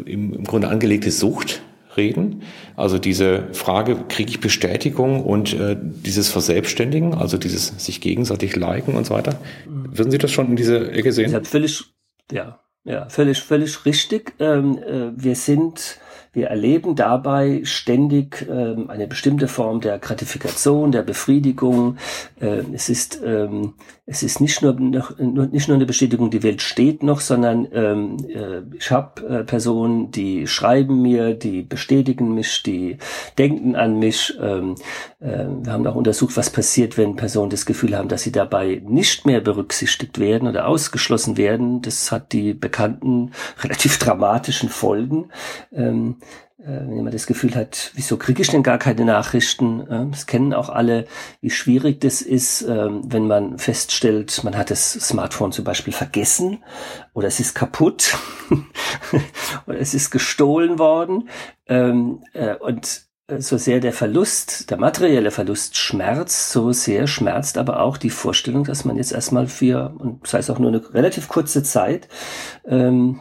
im 0.06 0.44
Grunde 0.44 0.68
angelegte 0.68 1.10
Sucht 1.10 1.62
reden. 1.96 2.42
Also 2.76 2.98
diese 2.98 3.52
Frage, 3.52 3.96
kriege 4.08 4.30
ich 4.30 4.40
Bestätigung 4.40 5.24
und 5.24 5.52
äh, 5.54 5.76
dieses 5.80 6.28
Verselbstständigen, 6.28 7.14
also 7.14 7.36
dieses 7.38 7.68
sich 7.84 8.00
gegenseitig 8.00 8.56
liken 8.56 8.94
und 8.96 9.06
so 9.06 9.14
weiter. 9.14 9.40
Würden 9.66 10.10
Sie 10.10 10.18
das 10.18 10.30
schon 10.30 10.48
in 10.48 10.56
diese 10.56 10.90
Ecke 10.92 11.12
sehen? 11.12 11.34
Ich 11.34 11.48
völlig, 11.48 11.84
ja, 12.30 12.60
ja, 12.84 13.08
völlig, 13.08 13.40
völlig 13.40 13.84
richtig. 13.84 14.34
Ähm, 14.38 14.78
äh, 14.78 15.10
wir 15.14 15.34
sind 15.34 16.00
wir 16.32 16.46
erleben 16.46 16.94
dabei 16.94 17.62
ständig 17.64 18.46
ähm, 18.48 18.88
eine 18.88 19.08
bestimmte 19.08 19.48
Form 19.48 19.80
der 19.80 19.98
Gratifikation, 19.98 20.92
der 20.92 21.02
Befriedigung. 21.02 21.96
Äh, 22.40 22.62
es 22.72 22.88
ist 22.88 23.20
ähm, 23.24 23.74
es 24.10 24.24
ist 24.24 24.40
nicht 24.40 24.60
nur, 24.60 24.72
noch, 24.72 25.16
nicht 25.18 25.68
nur 25.68 25.76
eine 25.76 25.86
Bestätigung, 25.86 26.32
die 26.32 26.42
Welt 26.42 26.62
steht 26.62 27.04
noch, 27.04 27.20
sondern 27.20 27.68
ähm, 27.72 28.16
äh, 28.28 28.62
ich 28.76 28.90
habe 28.90 29.24
äh, 29.24 29.44
Personen, 29.44 30.10
die 30.10 30.48
schreiben 30.48 31.00
mir, 31.00 31.34
die 31.34 31.62
bestätigen 31.62 32.34
mich, 32.34 32.64
die 32.64 32.98
denken 33.38 33.76
an 33.76 34.00
mich. 34.00 34.36
Ähm, 34.42 34.74
äh, 35.20 35.44
wir 35.62 35.72
haben 35.72 35.86
auch 35.86 35.94
untersucht, 35.94 36.36
was 36.36 36.50
passiert, 36.50 36.98
wenn 36.98 37.14
Personen 37.14 37.50
das 37.50 37.66
Gefühl 37.66 37.96
haben, 37.96 38.08
dass 38.08 38.22
sie 38.22 38.32
dabei 38.32 38.82
nicht 38.84 39.26
mehr 39.26 39.40
berücksichtigt 39.40 40.18
werden 40.18 40.48
oder 40.48 40.66
ausgeschlossen 40.66 41.36
werden. 41.36 41.80
Das 41.80 42.10
hat 42.10 42.32
die 42.32 42.52
bekannten 42.52 43.30
relativ 43.62 43.98
dramatischen 43.98 44.70
Folgen. 44.70 45.28
Ähm, 45.72 46.16
äh, 46.49 46.49
wenn 46.62 46.96
jemand 46.96 47.14
das 47.14 47.26
Gefühl 47.26 47.54
hat, 47.54 47.90
wieso 47.94 48.16
kriege 48.16 48.42
ich 48.42 48.48
denn 48.48 48.62
gar 48.62 48.78
keine 48.78 49.04
Nachrichten? 49.04 49.86
Das 50.10 50.26
kennen 50.26 50.52
auch 50.52 50.68
alle, 50.68 51.06
wie 51.40 51.50
schwierig 51.50 52.00
das 52.00 52.22
ist, 52.22 52.62
ähm, 52.62 53.02
wenn 53.06 53.26
man 53.26 53.58
feststellt, 53.58 54.44
man 54.44 54.56
hat 54.56 54.70
das 54.70 54.92
Smartphone 54.92 55.52
zum 55.52 55.64
Beispiel 55.64 55.92
vergessen 55.92 56.62
oder 57.14 57.28
es 57.28 57.40
ist 57.40 57.54
kaputt 57.54 58.16
oder 59.66 59.78
es 59.78 59.94
ist 59.94 60.10
gestohlen 60.10 60.78
worden. 60.78 61.28
Ähm, 61.66 62.24
äh, 62.34 62.56
und 62.56 63.02
äh, 63.28 63.40
so 63.40 63.56
sehr 63.56 63.80
der 63.80 63.92
Verlust, 63.92 64.70
der 64.70 64.78
materielle 64.78 65.30
Verlust 65.30 65.76
schmerzt, 65.76 66.50
so 66.50 66.72
sehr 66.72 67.06
schmerzt 67.06 67.58
aber 67.58 67.80
auch 67.80 67.96
die 67.96 68.10
Vorstellung, 68.10 68.64
dass 68.64 68.84
man 68.84 68.96
jetzt 68.96 69.12
erstmal 69.12 69.46
für, 69.46 69.94
und 69.98 70.26
sei 70.26 70.38
es 70.38 70.50
auch 70.50 70.58
nur 70.58 70.70
eine 70.70 70.94
relativ 70.94 71.28
kurze 71.28 71.62
Zeit, 71.62 72.08
ähm, 72.64 73.20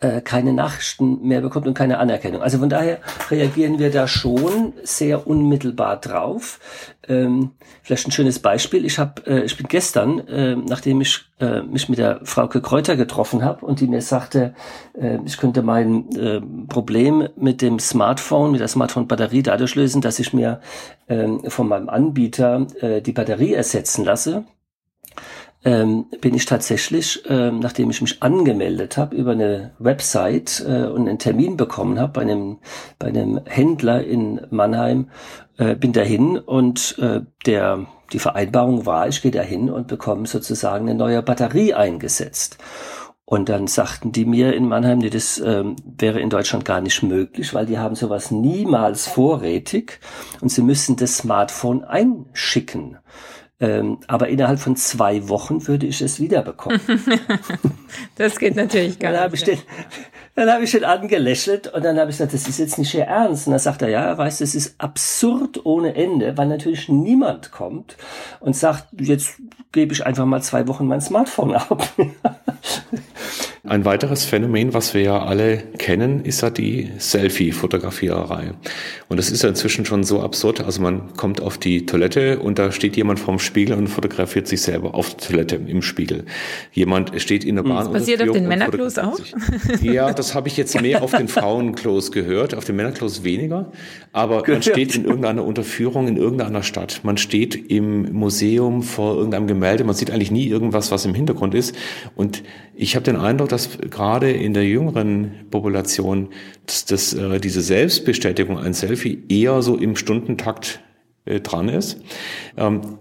äh, 0.00 0.20
keine 0.20 0.52
Nachrichten 0.52 1.22
mehr 1.22 1.40
bekommt 1.40 1.66
und 1.66 1.74
keine 1.74 1.98
Anerkennung. 1.98 2.42
Also 2.42 2.58
von 2.58 2.68
daher 2.68 2.98
reagieren 3.30 3.78
wir 3.78 3.90
da 3.90 4.06
schon 4.06 4.74
sehr 4.82 5.26
unmittelbar 5.26 5.96
drauf. 5.98 6.60
Ähm, 7.08 7.52
vielleicht 7.82 8.06
ein 8.06 8.12
schönes 8.12 8.38
Beispiel. 8.38 8.84
Ich 8.84 8.98
habe, 8.98 9.26
äh, 9.26 9.44
ich 9.44 9.56
bin 9.56 9.68
gestern, 9.68 10.18
äh, 10.28 10.56
nachdem 10.56 11.00
ich 11.00 11.24
äh, 11.40 11.62
mich 11.62 11.88
mit 11.88 11.98
der 11.98 12.20
Frau 12.24 12.46
Kräuter 12.46 12.96
getroffen 12.96 13.44
habe 13.44 13.64
und 13.64 13.80
die 13.80 13.86
mir 13.86 14.02
sagte, 14.02 14.54
äh, 14.94 15.18
ich 15.24 15.38
könnte 15.38 15.62
mein 15.62 16.10
äh, 16.16 16.40
Problem 16.68 17.28
mit 17.36 17.62
dem 17.62 17.78
Smartphone, 17.78 18.50
mit 18.52 18.60
der 18.60 18.68
Smartphone-Batterie 18.68 19.42
dadurch 19.42 19.76
lösen, 19.76 20.02
dass 20.02 20.18
ich 20.18 20.32
mir 20.32 20.60
äh, 21.06 21.26
von 21.48 21.68
meinem 21.68 21.88
Anbieter 21.88 22.66
äh, 22.80 23.00
die 23.00 23.12
Batterie 23.12 23.54
ersetzen 23.54 24.04
lasse 24.04 24.44
ähm, 25.64 26.06
bin 26.20 26.34
ich 26.34 26.44
tatsächlich, 26.44 27.22
ähm, 27.28 27.58
nachdem 27.58 27.90
ich 27.90 28.00
mich 28.00 28.22
angemeldet 28.22 28.96
habe 28.96 29.16
über 29.16 29.32
eine 29.32 29.72
Website 29.78 30.64
äh, 30.66 30.86
und 30.86 31.08
einen 31.08 31.18
Termin 31.18 31.56
bekommen 31.56 31.98
habe 31.98 32.12
bei 32.12 32.20
einem, 32.22 32.58
bei 32.98 33.08
einem 33.08 33.40
Händler 33.46 34.04
in 34.04 34.40
Mannheim, 34.50 35.10
äh, 35.58 35.74
bin 35.74 35.92
dahin 35.92 36.38
und 36.38 36.96
äh, 36.98 37.22
der, 37.46 37.86
die 38.12 38.18
Vereinbarung 38.18 38.86
war, 38.86 39.08
ich 39.08 39.22
gehe 39.22 39.32
dahin 39.32 39.70
und 39.70 39.88
bekomme 39.88 40.26
sozusagen 40.26 40.88
eine 40.88 40.96
neue 40.96 41.22
Batterie 41.22 41.74
eingesetzt. 41.74 42.58
Und 43.28 43.48
dann 43.48 43.66
sagten 43.66 44.12
die 44.12 44.24
mir 44.24 44.54
in 44.54 44.68
Mannheim, 44.68 44.98
nee, 44.98 45.10
das 45.10 45.38
ähm, 45.44 45.74
wäre 45.98 46.20
in 46.20 46.30
Deutschland 46.30 46.64
gar 46.64 46.80
nicht 46.80 47.02
möglich, 47.02 47.54
weil 47.54 47.66
die 47.66 47.76
haben 47.76 47.96
sowas 47.96 48.30
niemals 48.30 49.08
vorrätig 49.08 49.98
und 50.40 50.48
sie 50.48 50.62
müssen 50.62 50.94
das 50.94 51.16
Smartphone 51.16 51.82
einschicken. 51.82 52.98
Ähm, 53.58 53.98
aber 54.06 54.28
innerhalb 54.28 54.58
von 54.58 54.76
zwei 54.76 55.30
Wochen 55.30 55.66
würde 55.66 55.86
ich 55.86 56.02
es 56.02 56.20
wiederbekommen. 56.20 56.78
das 58.16 58.38
geht 58.38 58.54
natürlich 58.54 58.98
gar 58.98 59.12
dann 59.12 59.30
nicht. 59.30 59.46
Hab 59.48 59.54
den, 59.54 59.62
dann 60.34 60.50
habe 60.50 60.64
ich 60.64 60.72
den 60.72 60.84
angelächelt 60.84 61.72
und 61.72 61.82
dann 61.82 61.98
habe 61.98 62.10
ich 62.10 62.18
gesagt, 62.18 62.34
das 62.34 62.46
ist 62.46 62.58
jetzt 62.58 62.76
nicht 62.76 62.92
Ihr 62.92 63.04
Ernst. 63.04 63.46
Und 63.46 63.52
dann 63.52 63.60
sagt 63.60 63.80
er, 63.80 63.88
ja, 63.88 64.18
weißt 64.18 64.40
du, 64.40 64.44
es 64.44 64.54
ist 64.54 64.74
absurd 64.78 65.64
ohne 65.64 65.94
Ende, 65.94 66.36
weil 66.36 66.48
natürlich 66.48 66.90
niemand 66.90 67.50
kommt 67.50 67.96
und 68.40 68.54
sagt, 68.54 68.88
jetzt 69.00 69.40
gebe 69.72 69.94
ich 69.94 70.04
einfach 70.04 70.26
mal 70.26 70.42
zwei 70.42 70.68
Wochen 70.68 70.86
mein 70.86 71.00
Smartphone 71.00 71.54
ab. 71.54 71.88
Ein 73.66 73.84
weiteres 73.84 74.24
Phänomen, 74.24 74.74
was 74.74 74.94
wir 74.94 75.02
ja 75.02 75.22
alle 75.24 75.58
kennen, 75.78 76.24
ist 76.24 76.40
ja 76.40 76.50
die 76.50 76.92
Selfie-Fotografiererei. 76.98 78.52
Und 79.08 79.16
das 79.16 79.30
ist 79.30 79.42
ja 79.42 79.48
inzwischen 79.48 79.84
schon 79.84 80.04
so 80.04 80.20
absurd. 80.20 80.60
Also 80.60 80.80
man 80.80 81.14
kommt 81.14 81.40
auf 81.40 81.58
die 81.58 81.84
Toilette 81.84 82.38
und 82.38 82.60
da 82.60 82.70
steht 82.70 82.96
jemand 82.96 83.18
vorm 83.18 83.40
Spiegel 83.40 83.76
und 83.76 83.88
fotografiert 83.88 84.46
sich 84.46 84.62
selber 84.62 84.94
auf 84.94 85.14
der 85.16 85.28
Toilette 85.28 85.56
im 85.56 85.82
Spiegel. 85.82 86.26
Jemand 86.72 87.20
steht 87.20 87.44
in 87.44 87.56
der 87.56 87.64
hm, 87.64 87.70
Bahn. 87.70 87.84
Das 87.84 87.92
passiert 87.92 88.22
auf 88.22 88.30
den 88.30 88.46
Männerklos 88.46 88.98
auch? 88.98 89.16
Sich. 89.16 89.34
Ja, 89.82 90.12
das 90.12 90.34
habe 90.36 90.46
ich 90.46 90.56
jetzt 90.56 90.80
mehr 90.80 91.02
auf 91.02 91.10
den 91.10 91.26
Frauenklos 91.26 92.12
gehört, 92.12 92.54
auf 92.54 92.64
den 92.64 92.76
Männerklos 92.76 93.24
weniger. 93.24 93.72
Aber 94.12 94.44
man 94.46 94.62
steht 94.62 94.94
in 94.94 95.04
irgendeiner 95.04 95.44
Unterführung 95.44 96.06
in 96.06 96.16
irgendeiner 96.16 96.62
Stadt. 96.62 97.00
Man 97.02 97.16
steht 97.16 97.70
im 97.70 98.12
Museum 98.12 98.82
vor 98.82 99.16
irgendeinem 99.16 99.48
Gemälde. 99.48 99.82
Man 99.82 99.96
sieht 99.96 100.12
eigentlich 100.12 100.30
nie 100.30 100.46
irgendwas, 100.46 100.92
was 100.92 101.04
im 101.04 101.14
Hintergrund 101.14 101.54
ist. 101.54 101.74
Und 102.14 102.44
ich 102.76 102.94
habe 102.94 103.04
den 103.04 103.16
Eindruck, 103.16 103.48
dass 103.48 103.78
gerade 103.78 104.30
in 104.30 104.52
der 104.52 104.64
jüngeren 104.64 105.46
Population 105.50 106.28
dass, 106.66 106.84
dass, 106.84 107.14
äh, 107.14 107.40
diese 107.40 107.62
Selbstbestätigung, 107.62 108.58
ein 108.58 108.74
Selfie, 108.74 109.22
eher 109.28 109.62
so 109.62 109.76
im 109.76 109.96
Stundentakt 109.96 110.80
äh, 111.24 111.40
dran 111.40 111.68
ist. 111.68 112.00
Ähm, 112.56 112.98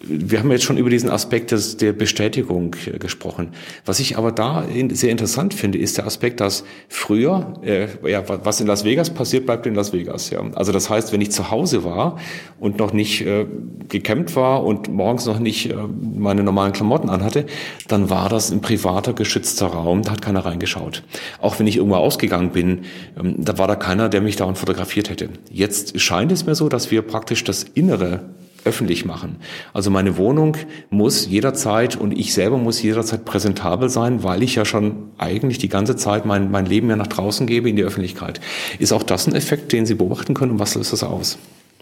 wir 0.00 0.38
haben 0.38 0.50
jetzt 0.52 0.62
schon 0.64 0.78
über 0.78 0.90
diesen 0.90 1.10
Aspekt 1.10 1.50
des, 1.50 1.76
der 1.76 1.92
Bestätigung 1.92 2.74
gesprochen. 3.00 3.48
Was 3.84 3.98
ich 3.98 4.16
aber 4.16 4.30
da 4.30 4.62
in, 4.62 4.94
sehr 4.94 5.10
interessant 5.10 5.54
finde, 5.54 5.78
ist 5.78 5.98
der 5.98 6.06
Aspekt, 6.06 6.40
dass 6.40 6.64
früher, 6.88 7.54
äh, 7.62 7.88
ja, 8.08 8.22
was 8.26 8.60
in 8.60 8.68
Las 8.68 8.84
Vegas 8.84 9.10
passiert, 9.10 9.46
bleibt 9.46 9.66
in 9.66 9.74
Las 9.74 9.92
Vegas. 9.92 10.30
Ja. 10.30 10.40
Also 10.54 10.70
das 10.70 10.88
heißt, 10.88 11.12
wenn 11.12 11.20
ich 11.20 11.32
zu 11.32 11.50
Hause 11.50 11.82
war 11.82 12.18
und 12.60 12.78
noch 12.78 12.92
nicht 12.92 13.26
äh, 13.26 13.46
gekämmt 13.88 14.36
war 14.36 14.64
und 14.64 14.88
morgens 14.88 15.26
noch 15.26 15.40
nicht 15.40 15.70
äh, 15.70 15.74
meine 16.00 16.44
normalen 16.44 16.72
Klamotten 16.72 17.10
anhatte, 17.10 17.46
dann 17.88 18.08
war 18.08 18.28
das 18.28 18.52
ein 18.52 18.60
privater, 18.60 19.14
geschützter 19.14 19.66
Raum, 19.66 20.02
da 20.02 20.12
hat 20.12 20.22
keiner 20.22 20.44
reingeschaut. 20.44 21.02
Auch 21.40 21.58
wenn 21.58 21.66
ich 21.66 21.76
irgendwo 21.76 21.96
ausgegangen 21.96 22.50
bin, 22.52 22.82
ähm, 23.18 23.34
da 23.38 23.58
war 23.58 23.66
da 23.66 23.74
keiner, 23.74 24.08
der 24.08 24.20
mich 24.20 24.36
dauernd 24.36 24.58
fotografiert 24.58 25.10
hätte. 25.10 25.28
Jetzt 25.50 26.00
scheint 26.00 26.30
es 26.30 26.46
mir 26.46 26.54
so, 26.54 26.68
dass 26.68 26.92
wir 26.92 27.02
praktisch 27.02 27.42
das 27.42 27.64
Innere 27.64 28.20
öffentlich 28.64 29.04
machen. 29.04 29.36
Also 29.72 29.90
meine 29.90 30.16
Wohnung 30.16 30.56
muss 30.90 31.26
jederzeit 31.26 31.96
und 31.96 32.12
ich 32.12 32.34
selber 32.34 32.58
muss 32.58 32.82
jederzeit 32.82 33.24
präsentabel 33.24 33.88
sein, 33.88 34.22
weil 34.22 34.42
ich 34.42 34.54
ja 34.54 34.64
schon 34.64 35.10
eigentlich 35.18 35.58
die 35.58 35.68
ganze 35.68 35.96
Zeit 35.96 36.26
mein, 36.26 36.50
mein 36.50 36.66
Leben 36.66 36.90
ja 36.90 36.96
nach 36.96 37.06
draußen 37.06 37.46
gebe 37.46 37.68
in 37.68 37.76
die 37.76 37.84
Öffentlichkeit. 37.84 38.40
Ist 38.78 38.92
auch 38.92 39.02
das 39.02 39.26
ein 39.26 39.34
Effekt, 39.34 39.72
den 39.72 39.86
Sie 39.86 39.94
beobachten 39.94 40.34
können 40.34 40.52
und 40.52 40.58
was 40.58 40.74
löst 40.74 40.92
das 40.92 41.02
aus? 41.02 41.38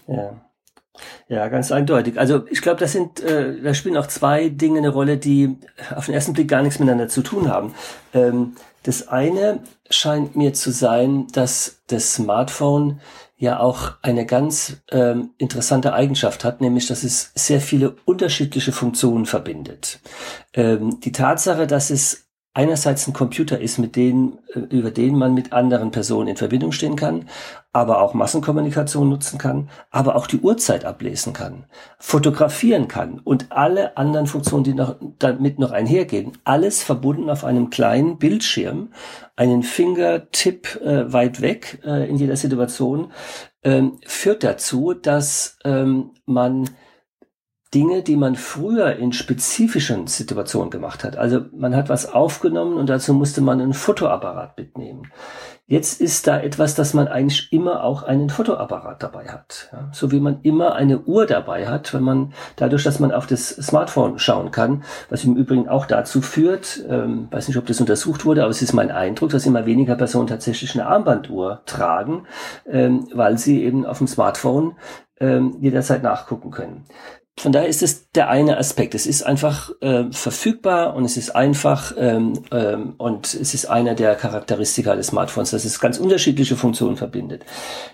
Ja. 0.07 0.41
Ja, 1.29 1.49
ganz 1.49 1.73
eindeutig. 1.73 2.19
Also 2.19 2.47
ich 2.49 2.63
glaube, 2.63 2.79
das 2.81 2.93
sind, 2.93 3.21
äh, 3.21 3.61
da 3.61 3.75
spielen 3.75 3.97
auch 3.97 4.07
zwei 4.07 4.49
Dinge 4.49 4.79
eine 4.79 4.89
Rolle, 4.89 5.19
die 5.19 5.59
auf 5.95 6.07
den 6.07 6.15
ersten 6.15 6.33
Blick 6.33 6.49
gar 6.49 6.63
nichts 6.63 6.79
miteinander 6.79 7.09
zu 7.09 7.23
tun 7.23 7.49
haben. 7.51 7.75
Ähm, 8.15 8.55
das 8.85 9.09
eine 9.09 9.61
scheint 9.91 10.37
mir 10.37 10.55
zu 10.55 10.71
sein, 10.71 11.27
dass 11.33 11.81
das 11.89 12.15
Smartphone 12.15 13.01
ja 13.39 13.61
auch 13.61 13.93
eine 14.03 14.25
ganz 14.25 14.79
ähm, 14.91 15.31
interessante 15.39 15.93
Eigenschaft 15.93 16.45
hat, 16.45 16.61
nämlich 16.61 16.87
dass 16.87 17.05
es 17.05 17.33
sehr 17.35 17.61
viele 17.61 17.97
unterschiedliche 18.05 18.73
Funktionen 18.73 19.27
verbindet. 19.27 20.01
Ähm, 20.55 21.01
die 21.01 21.13
Tatsache, 21.13 21.67
dass 21.67 21.91
es 21.91 22.26
einerseits 22.57 23.07
ein 23.07 23.13
Computer 23.13 23.61
ist, 23.61 23.77
mit 23.79 23.97
denen, 23.97 24.39
äh, 24.55 24.61
über 24.75 24.91
den 24.91 25.15
man 25.15 25.35
mit 25.35 25.53
anderen 25.53 25.91
Personen 25.91 26.29
in 26.29 26.37
Verbindung 26.37 26.73
stehen 26.73 26.97
kann, 26.97 27.29
aber 27.75 28.01
auch 28.01 28.15
Massenkommunikation 28.15 29.11
nutzen 29.11 29.39
kann, 29.39 29.69
aber 29.91 30.17
auch 30.17 30.27
die 30.27 30.39
Uhrzeit 30.39 30.87
ablesen 30.87 31.35
kann, 31.35 31.67
fotografieren 31.99 32.89
kann 32.89 33.19
und 33.19 33.53
alle 33.53 33.99
anderen 33.99 34.27
Funktionen, 34.27 34.65
die 34.65 34.73
noch, 34.73 34.97
damit 35.19 35.59
noch 35.59 35.71
einhergehen, 35.71 36.33
alles 36.45 36.83
verbunden 36.83 37.29
auf 37.29 37.45
einem 37.45 37.69
kleinen 37.69 38.17
Bildschirm, 38.17 38.89
einen 39.37 39.63
Fingertipp 39.63 40.81
äh, 40.81 41.13
weit 41.13 41.43
weg 41.43 41.83
äh, 41.85 42.09
in 42.09 42.17
jeder 42.17 42.37
Situation, 42.37 43.13
ähm, 43.65 43.99
führt 44.07 44.43
dazu, 44.43 44.95
dass 44.95 45.59
ähm, 45.65 46.13
man 46.25 46.71
Dinge, 47.75 48.03
die 48.03 48.17
man 48.17 48.37
früher 48.37 48.97
in 48.97 49.13
spezifischen 49.13 50.07
Situationen 50.07 50.71
gemacht 50.71 51.03
hat. 51.03 51.17
Also 51.17 51.47
man 51.53 51.75
hat 51.75 51.89
was 51.89 52.13
aufgenommen 52.13 52.77
und 52.77 52.89
dazu 52.89 53.13
musste 53.13 53.41
man 53.41 53.61
einen 53.61 53.75
Fotoapparat 53.75 54.57
mitnehmen. 54.57 55.11
Jetzt 55.69 56.01
ist 56.01 56.29
da 56.29 56.39
etwas, 56.39 56.77
dass 56.77 56.95
man 56.95 57.09
eigentlich 57.09 57.53
immer 57.53 57.83
auch 57.83 58.05
einen 58.05 58.31
Fotoapparat 58.31 59.03
dabei 59.03 59.27
hat. 59.27 59.69
Ja, 59.73 59.89
so 59.93 60.13
wie 60.13 60.21
man 60.21 60.41
immer 60.43 60.77
eine 60.77 61.01
Uhr 61.01 61.27
dabei 61.27 61.67
hat, 61.67 61.93
wenn 61.93 62.05
man 62.05 62.35
dadurch, 62.55 62.85
dass 62.85 63.01
man 63.01 63.11
auf 63.11 63.27
das 63.27 63.49
Smartphone 63.49 64.21
schauen 64.21 64.53
kann, 64.53 64.85
was 65.09 65.25
im 65.25 65.35
Übrigen 65.35 65.69
auch 65.69 65.87
dazu 65.87 66.23
führt, 66.23 66.85
ähm, 66.89 67.27
weiß 67.33 67.49
nicht, 67.49 67.57
ob 67.57 67.67
das 67.67 67.81
untersucht 67.81 68.25
wurde, 68.25 68.43
aber 68.43 68.51
es 68.51 68.63
ist 68.63 68.75
mein 68.75 68.93
Eindruck, 68.93 69.31
dass 69.31 69.45
immer 69.45 69.67
weniger 69.67 69.97
Personen 69.97 70.29
tatsächlich 70.29 70.73
eine 70.77 70.87
Armbanduhr 70.87 71.63
tragen, 71.67 72.29
ähm, 72.71 73.09
weil 73.13 73.37
sie 73.37 73.65
eben 73.65 73.85
auf 73.85 73.99
dem 73.99 74.07
Smartphone 74.07 74.77
ähm, 75.19 75.57
jederzeit 75.61 76.05
nachgucken 76.05 76.53
können. 76.53 76.85
Von 77.39 77.53
daher 77.53 77.69
ist 77.69 77.83
es 77.83 78.11
der 78.13 78.31
eine 78.31 78.57
Aspekt. 78.57 78.95
Es 78.95 79.07
ist 79.07 79.23
einfach 79.23 79.71
äh, 79.83 80.05
verfügbar 80.11 80.97
und 80.97 81.05
es 81.05 81.19
ist 81.19 81.37
einfach 81.37 81.93
ähm, 81.99 82.43
ähm, 82.51 82.95
und 82.97 83.35
es 83.35 83.53
ist 83.53 83.67
einer 83.67 83.95
der 83.95 84.15
Charakteristika 84.15 84.97
des 84.97 85.09
Smartphones, 85.09 85.51
dass 85.51 85.67
es 85.67 85.79
ganz 85.79 85.99
unterschiedliche 85.99 86.57
Funktionen 86.57 86.97
verbindet. 86.97 87.45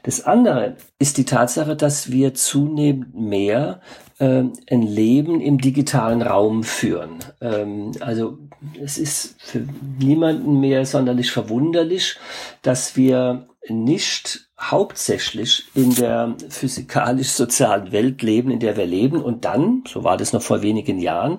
Das 0.05 0.25
andere 0.25 0.77
ist 1.01 1.19
die 1.19 1.25
Tatsache, 1.25 1.75
dass 1.75 2.13
wir 2.13 2.35
zunehmend 2.35 3.17
mehr 3.17 3.81
äh, 4.21 4.45
ein 4.71 4.83
Leben 4.83 5.41
im 5.41 5.59
digitalen 5.59 6.23
Raum 6.23 6.63
führen. 6.63 7.19
Ähm, 7.41 7.91
also 7.99 8.39
es 8.81 8.97
ist 8.97 9.35
für 9.43 9.67
niemanden 9.99 10.61
mehr 10.61 10.87
sonderlich 10.87 11.33
verwunderlich, 11.33 12.17
dass 12.63 12.97
wir 12.97 13.49
nicht 13.69 14.52
hauptsächlich 14.71 15.65
in 15.75 15.95
der 15.95 16.37
physikalisch-sozialen 16.49 17.93
Welt 17.93 18.23
leben, 18.23 18.51
in 18.51 18.61
der 18.61 18.77
wir 18.77 18.87
leben 18.87 19.23
und 19.23 19.45
dann, 19.45 19.85
so 19.87 20.05
war 20.05 20.17
das 20.17 20.33
noch 20.33 20.43
vor 20.43 20.63
wenigen 20.63 20.99
Jahren, 20.99 21.39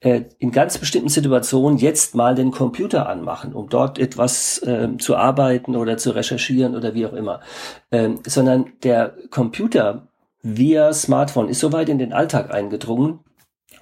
äh, 0.00 0.24
in 0.38 0.50
ganz 0.50 0.78
bestimmten 0.78 1.08
Situationen 1.08 1.78
jetzt 1.78 2.14
mal 2.14 2.34
den 2.34 2.50
Computer 2.50 3.08
anmachen, 3.08 3.54
um 3.54 3.68
dort 3.68 3.98
etwas 3.98 4.58
äh, 4.58 4.88
zu 4.98 5.16
arbeiten 5.16 5.76
oder 5.76 5.96
zu 5.96 6.10
recherchieren 6.10 6.74
oder 6.74 6.94
wie 6.94 7.06
auch 7.06 7.12
immer. 7.12 7.40
Ähm, 7.90 8.20
sondern 8.26 8.72
der 8.82 9.14
Computer 9.30 10.08
via 10.42 10.92
Smartphone 10.92 11.48
ist 11.48 11.60
so 11.60 11.72
weit 11.72 11.88
in 11.88 11.98
den 11.98 12.12
Alltag 12.12 12.52
eingedrungen, 12.52 13.20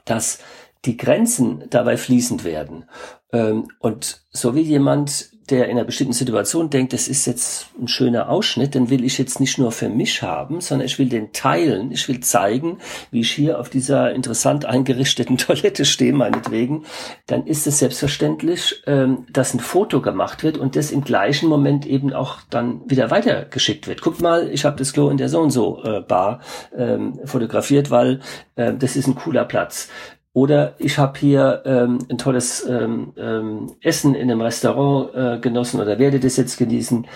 dass 0.04 0.38
die 0.84 0.96
Grenzen 0.96 1.64
dabei 1.70 1.96
fließend 1.96 2.44
werden. 2.44 2.84
Ähm, 3.32 3.68
und 3.78 4.22
so 4.30 4.54
wie 4.54 4.62
jemand 4.62 5.31
der 5.52 5.66
in 5.66 5.72
einer 5.72 5.84
bestimmten 5.84 6.14
Situation 6.14 6.70
denkt, 6.70 6.92
das 6.92 7.06
ist 7.06 7.26
jetzt 7.26 7.66
ein 7.80 7.86
schöner 7.86 8.28
Ausschnitt, 8.28 8.74
den 8.74 8.90
will 8.90 9.04
ich 9.04 9.18
jetzt 9.18 9.38
nicht 9.38 9.58
nur 9.58 9.70
für 9.70 9.88
mich 9.88 10.22
haben, 10.22 10.60
sondern 10.60 10.86
ich 10.86 10.98
will 10.98 11.08
den 11.08 11.32
teilen. 11.32 11.92
Ich 11.92 12.08
will 12.08 12.20
zeigen, 12.20 12.78
wie 13.10 13.20
ich 13.20 13.30
hier 13.30 13.60
auf 13.60 13.68
dieser 13.68 14.12
interessant 14.12 14.64
eingerichteten 14.64 15.36
Toilette 15.38 15.84
stehe, 15.84 16.12
meinetwegen. 16.12 16.84
Dann 17.26 17.46
ist 17.46 17.66
es 17.66 17.78
selbstverständlich, 17.78 18.82
ähm, 18.86 19.26
dass 19.30 19.54
ein 19.54 19.60
Foto 19.60 20.00
gemacht 20.00 20.42
wird 20.42 20.58
und 20.58 20.74
das 20.74 20.90
im 20.90 21.04
gleichen 21.04 21.48
Moment 21.48 21.86
eben 21.86 22.12
auch 22.12 22.38
dann 22.50 22.80
wieder 22.90 23.10
weitergeschickt 23.10 23.86
wird. 23.86 24.00
Guck 24.00 24.20
mal, 24.20 24.48
ich 24.50 24.64
habe 24.64 24.76
das 24.76 24.92
Klo 24.92 25.10
in 25.10 25.18
der 25.18 25.28
so 25.28 25.40
und 25.40 25.50
so 25.50 25.82
Bar 26.08 26.40
ähm, 26.76 27.20
fotografiert, 27.24 27.90
weil 27.90 28.20
äh, 28.56 28.72
das 28.74 28.96
ist 28.96 29.06
ein 29.06 29.14
cooler 29.14 29.44
Platz. 29.44 29.88
Oder 30.34 30.74
ich 30.78 30.98
habe 30.98 31.18
hier 31.18 31.62
ähm, 31.66 31.98
ein 32.08 32.16
tolles 32.16 32.66
ähm, 32.66 33.12
ähm, 33.16 33.72
Essen 33.82 34.14
in 34.14 34.30
einem 34.30 34.40
Restaurant 34.40 35.14
äh, 35.14 35.38
genossen 35.40 35.80
oder 35.80 35.98
werde 35.98 36.20
das 36.20 36.36
jetzt 36.36 36.56
genießen. 36.56 37.06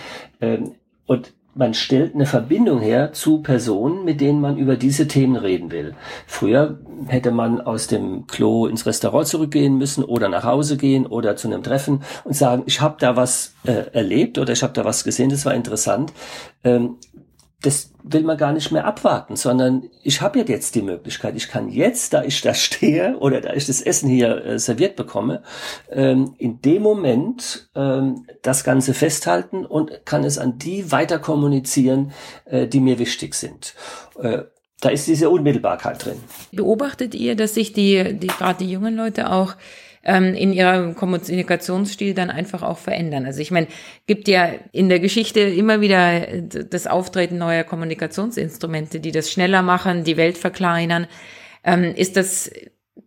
Ähm, 0.41 0.73
und 1.07 1.33
man 1.57 1.73
stellt 1.73 2.15
eine 2.15 2.27
Verbindung 2.27 2.81
her 2.81 3.15
zu 3.15 3.41
Personen, 3.41 4.05
mit 4.05 4.21
denen 4.21 4.43
man 4.43 4.59
über 4.59 4.77
diese 4.77 5.09
Themen 5.09 5.37
reden 5.37 5.71
will. 5.71 5.95
Früher 6.27 6.79
hätte 7.07 7.31
man 7.31 7.63
aus 7.63 7.87
dem 7.87 8.27
Klo 8.27 8.67
ins 8.67 8.85
Restaurant 8.85 9.27
zurückgehen 9.27 9.79
müssen 9.79 10.05
oder 10.05 10.29
nach 10.29 10.45
Hause 10.45 10.77
gehen 10.77 11.07
oder 11.07 11.37
zu 11.37 11.49
einem 11.49 11.63
Treffen 11.63 12.03
und 12.25 12.37
sagen, 12.37 12.65
ich 12.67 12.83
habe 12.83 12.97
da 12.99 13.17
was 13.17 13.55
äh, 13.65 13.91
erlebt 13.93 14.37
oder 14.37 14.53
ich 14.53 14.63
habe 14.63 14.75
da 14.75 14.85
was 14.85 15.05
gesehen, 15.05 15.31
das 15.31 15.47
war 15.47 15.55
interessant. 15.55 16.13
Ähm, 16.63 16.97
das 17.63 17.91
will 18.09 18.23
man 18.23 18.39
gar 18.39 18.53
nicht 18.53 18.71
mehr 18.71 18.85
abwarten, 18.85 19.35
sondern 19.35 19.91
ich 20.03 20.21
habe 20.21 20.39
jetzt 20.39 20.77
die 20.77 20.83
Möglichkeit, 20.83 21.35
ich 21.37 21.49
kann 21.49 21.69
jetzt, 21.69 22.13
da 22.13 22.23
ich 22.23 22.41
da 22.41 22.55
stehe 22.55 23.19
oder 23.19 23.41
da 23.41 23.53
ich 23.53 23.67
das 23.67 23.81
Essen 23.81 24.09
hier 24.09 24.45
äh, 24.45 24.59
serviert 24.59 24.95
bekomme, 24.97 25.43
ähm, 25.91 26.35
in 26.39 26.63
dem 26.63 26.83
Moment 26.83 27.69
ähm, 27.75 28.27
das 28.43 28.63
Ganze 28.63 28.95
festhalten 28.95 29.67
und 29.67 30.07
kann 30.07 30.23
es 30.23 30.39
an 30.39 30.59
die 30.59 30.93
weiter 30.93 31.19
kommunizieren, 31.19 32.13
äh, 32.45 32.69
die 32.69 32.81
mir 32.81 32.99
wichtig 33.01 33.35
sind. 33.35 33.75
Äh, 34.21 34.45
da 34.81 34.91
ist 34.91 35.09
diese 35.09 35.31
Unmittelbarkeit 35.31 36.05
drin. 36.05 36.21
Beobachtet 36.53 37.15
ihr, 37.15 37.35
dass 37.35 37.55
sich 37.55 37.73
die, 37.73 38.15
die 38.15 38.27
gerade 38.29 38.65
die 38.65 38.71
jungen 38.71 38.95
Leute 38.95 39.33
auch 39.33 39.57
ähm, 40.07 40.35
in 40.35 40.53
ihrem 40.53 40.95
Kommunikationsstil 40.95 42.15
dann 42.15 42.31
einfach 42.31 42.63
auch 42.63 42.79
verändern. 42.79 43.27
Also 43.27 43.41
ich 43.41 43.51
meine, 43.51 43.67
gibt 44.07 44.29
ja 44.29 44.51
in 44.73 44.89
der 44.89 45.01
Geschichte 45.01 45.41
immer 45.41 45.81
wieder 45.81 46.27
das 46.41 46.87
Auftreten 46.87 47.39
neuer 47.39 47.65
Kommunikationsinstrumente, 47.65 49.01
die 49.01 49.13
das 49.13 49.31
schneller 49.31 49.63
machen, 49.63 50.05
die 50.05 50.17
Welt 50.17 50.39
verkleinern. 50.39 51.09
Ähm, 51.65 51.93
ist 51.97 52.17
das 52.17 52.51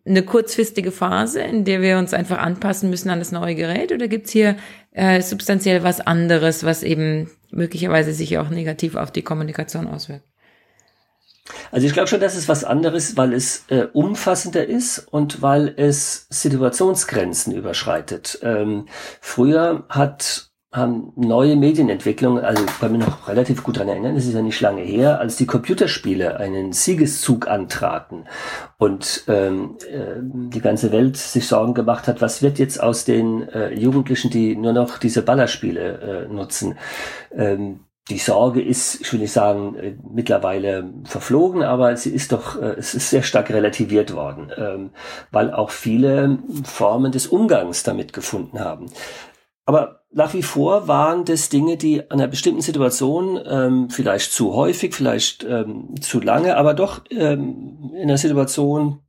eine 0.06 0.24
kurzfristige 0.24 0.92
Phase, 0.92 1.42
in 1.42 1.64
der 1.64 1.82
wir 1.82 1.98
uns 1.98 2.14
einfach 2.14 2.38
anpassen 2.38 2.90
müssen 2.90 3.10
an 3.10 3.20
das 3.20 3.32
neue 3.32 3.56
Gerät 3.56 3.92
oder 3.92 4.08
gibt's 4.08 4.32
hier 4.32 4.58
äh, 4.92 5.22
substanziell 5.22 5.84
was 5.84 6.02
anderes, 6.02 6.64
was 6.64 6.84
eben 6.84 7.30
möglicherweise 7.52 8.12
sich 8.12 8.38
auch 8.38 8.50
negativ 8.50 8.96
auf 8.96 9.12
die 9.12 9.22
Kommunikation 9.22 9.88
auswirkt? 9.88 10.29
Also 11.72 11.88
ich 11.88 11.94
glaube 11.94 12.08
schon, 12.08 12.20
dass 12.20 12.36
es 12.36 12.48
was 12.48 12.64
anderes, 12.64 13.18
weil 13.18 13.34
es 13.34 13.66
äh, 13.70 13.88
umfassender 13.94 14.66
ist 14.66 15.00
und 15.12 15.42
weil 15.42 15.74
es 15.78 16.28
Situationsgrenzen 16.30 17.54
überschreitet. 17.54 18.40
Ähm, 18.44 18.88
früher 19.22 19.86
hat 19.90 20.50
haben 20.72 21.14
neue 21.16 21.56
Medienentwicklungen, 21.56 22.46
also 22.46 22.64
ich 22.64 22.80
kann 22.80 22.92
mich 22.92 23.04
noch 23.04 23.28
relativ 23.28 23.64
gut 23.64 23.78
daran 23.78 23.90
erinnern, 23.90 24.14
das 24.14 24.28
ist 24.28 24.36
ja 24.36 24.44
nicht 24.44 24.62
lange 24.62 24.84
her, 24.84 25.20
als 25.20 25.36
die 25.36 25.48
Computerspiele 25.48 26.38
einen 26.38 26.74
Siegeszug 26.74 27.48
antraten 27.48 28.26
und 28.78 29.24
ähm, 29.28 29.78
äh, 29.92 30.22
die 30.22 30.62
ganze 30.62 30.92
Welt 30.92 31.18
sich 31.18 31.48
Sorgen 31.48 31.74
gemacht 31.74 32.08
hat, 32.08 32.22
was 32.22 32.44
wird 32.44 32.60
jetzt 32.60 32.84
aus 32.84 33.04
den 33.04 33.50
äh, 33.50 33.74
Jugendlichen, 33.74 34.30
die 34.30 34.56
nur 34.56 34.74
noch 34.74 35.00
diese 35.00 35.24
Ballerspiele 35.24 36.28
äh, 36.28 36.32
nutzen. 36.32 36.78
Ähm, 37.36 37.80
die 38.10 38.17
Sorge 38.17 38.62
ist, 38.62 39.02
ich 39.02 39.13
will 39.13 39.19
nicht 39.19 39.32
sagen, 39.32 39.76
äh, 39.76 39.95
mittlerweile 40.12 40.91
verflogen, 41.04 41.63
aber 41.63 41.95
sie 41.95 42.10
ist 42.10 42.32
doch, 42.32 42.60
äh, 42.60 42.76
es 42.78 42.93
ist 42.95 43.10
sehr 43.10 43.24
stark 43.24 43.50
relativiert 43.52 44.13
worden, 44.13 44.52
ähm, 44.58 44.89
weil 45.32 45.54
auch 45.54 45.69
viele 45.69 46.39
Formen 46.63 47.12
des 47.12 47.28
Umgangs 47.28 47.84
damit 47.84 48.13
gefunden 48.13 48.60
haben. 48.60 48.88
Aber 49.65 50.02
nach 50.12 50.34
wie 50.34 50.41
vor 50.41 50.88
waren 50.88 51.26
das 51.26 51.50
Dinge, 51.50 51.78
die 51.78 52.02
an 52.10 52.19
einer 52.19 52.28
bestimmten 52.28 52.62
Situation 52.62 53.39
ähm, 53.45 53.89
vielleicht 53.91 54.32
zu 54.32 54.56
häufig, 54.56 54.95
vielleicht 54.95 55.43
ähm, 55.43 55.93
zu 56.02 56.19
lange, 56.19 56.58
aber 56.58 56.74
doch 56.74 57.02
ähm, 57.12 57.91
in 57.93 58.04
einer 58.04 58.17
Situation, 58.17 59.02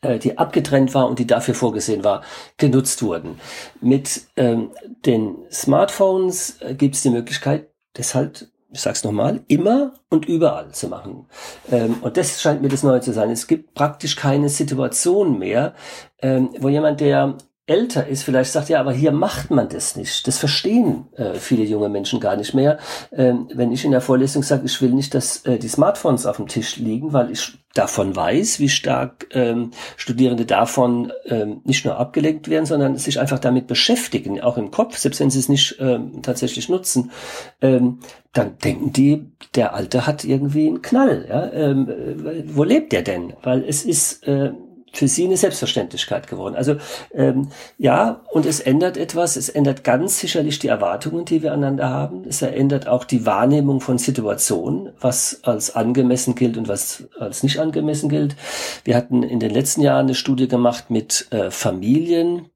äh, 0.00 0.18
die 0.18 0.38
abgetrennt 0.38 0.94
war 0.94 1.06
und 1.06 1.20
die 1.20 1.26
dafür 1.28 1.54
vorgesehen 1.54 2.02
war, 2.02 2.22
genutzt 2.56 3.04
wurden. 3.04 3.38
Mit 3.80 4.22
ähm, 4.36 4.72
den 5.06 5.36
Smartphones 5.52 6.60
äh, 6.60 6.74
gibt 6.74 6.96
es 6.96 7.02
die 7.02 7.10
Möglichkeit, 7.10 7.71
das 7.94 8.14
halt, 8.14 8.50
ich 8.70 8.80
sag's 8.80 9.04
nochmal, 9.04 9.40
immer 9.48 9.94
und 10.08 10.26
überall 10.26 10.72
zu 10.72 10.88
machen. 10.88 11.26
Ähm, 11.70 11.96
und 12.00 12.16
das 12.16 12.40
scheint 12.40 12.62
mir 12.62 12.68
das 12.68 12.82
Neue 12.82 13.00
zu 13.00 13.12
sein. 13.12 13.30
Es 13.30 13.46
gibt 13.46 13.74
praktisch 13.74 14.16
keine 14.16 14.48
Situation 14.48 15.38
mehr, 15.38 15.74
ähm, 16.20 16.50
wo 16.58 16.68
jemand, 16.68 17.00
der 17.00 17.36
älter 17.66 18.08
ist, 18.08 18.24
vielleicht 18.24 18.50
sagt, 18.50 18.68
ja, 18.68 18.80
aber 18.80 18.92
hier 18.92 19.12
macht 19.12 19.50
man 19.50 19.68
das 19.68 19.94
nicht. 19.94 20.26
Das 20.26 20.38
verstehen 20.38 21.06
äh, 21.16 21.34
viele 21.34 21.62
junge 21.62 21.88
Menschen 21.88 22.18
gar 22.18 22.36
nicht 22.36 22.54
mehr. 22.54 22.78
Ähm, 23.12 23.48
wenn 23.54 23.70
ich 23.70 23.84
in 23.84 23.92
der 23.92 24.00
Vorlesung 24.00 24.42
sage, 24.42 24.66
ich 24.66 24.82
will 24.82 24.90
nicht, 24.90 25.14
dass 25.14 25.46
äh, 25.46 25.58
die 25.58 25.68
Smartphones 25.68 26.26
auf 26.26 26.38
dem 26.38 26.48
Tisch 26.48 26.76
liegen, 26.76 27.12
weil 27.12 27.30
ich 27.30 27.58
davon 27.74 28.14
weiß, 28.14 28.58
wie 28.58 28.68
stark 28.68 29.28
ähm, 29.30 29.70
Studierende 29.96 30.44
davon 30.44 31.12
ähm, 31.26 31.60
nicht 31.64 31.84
nur 31.84 31.98
abgelenkt 31.98 32.48
werden, 32.48 32.66
sondern 32.66 32.96
sich 32.96 33.20
einfach 33.20 33.38
damit 33.38 33.68
beschäftigen, 33.68 34.40
auch 34.40 34.58
im 34.58 34.72
Kopf, 34.72 34.96
selbst 34.98 35.20
wenn 35.20 35.30
sie 35.30 35.38
es 35.38 35.48
nicht 35.48 35.76
ähm, 35.78 36.20
tatsächlich 36.22 36.68
nutzen, 36.68 37.12
ähm, 37.60 38.00
dann 38.32 38.58
denken 38.58 38.92
die, 38.92 39.30
der 39.54 39.74
Alte 39.74 40.06
hat 40.06 40.24
irgendwie 40.24 40.66
einen 40.66 40.82
Knall. 40.82 41.26
Ja? 41.28 41.52
Ähm, 41.52 41.88
äh, 41.88 42.42
wo 42.46 42.64
lebt 42.64 42.92
der 42.92 43.02
denn? 43.02 43.34
Weil 43.42 43.64
es 43.64 43.84
ist 43.84 44.26
äh, 44.26 44.52
für 44.92 45.08
sie 45.08 45.24
eine 45.24 45.36
Selbstverständlichkeit 45.36 46.28
geworden. 46.28 46.54
Also 46.54 46.76
ähm, 47.12 47.48
ja, 47.78 48.22
und 48.30 48.46
es 48.46 48.60
ändert 48.60 48.96
etwas. 48.96 49.36
Es 49.36 49.48
ändert 49.48 49.84
ganz 49.84 50.20
sicherlich 50.20 50.58
die 50.58 50.68
Erwartungen, 50.68 51.24
die 51.24 51.42
wir 51.42 51.52
aneinander 51.52 51.88
haben. 51.88 52.24
Es 52.28 52.38
verändert 52.38 52.86
auch 52.86 53.04
die 53.04 53.26
Wahrnehmung 53.26 53.80
von 53.80 53.98
Situationen, 53.98 54.92
was 55.00 55.40
als 55.42 55.74
angemessen 55.74 56.34
gilt 56.34 56.56
und 56.56 56.68
was 56.68 57.04
als 57.18 57.42
nicht 57.42 57.58
angemessen 57.58 58.08
gilt. 58.08 58.36
Wir 58.84 58.96
hatten 58.96 59.22
in 59.22 59.40
den 59.40 59.50
letzten 59.50 59.80
Jahren 59.80 60.06
eine 60.06 60.14
Studie 60.14 60.48
gemacht 60.48 60.90
mit 60.90 61.26
äh, 61.30 61.50
Familien. 61.50 62.48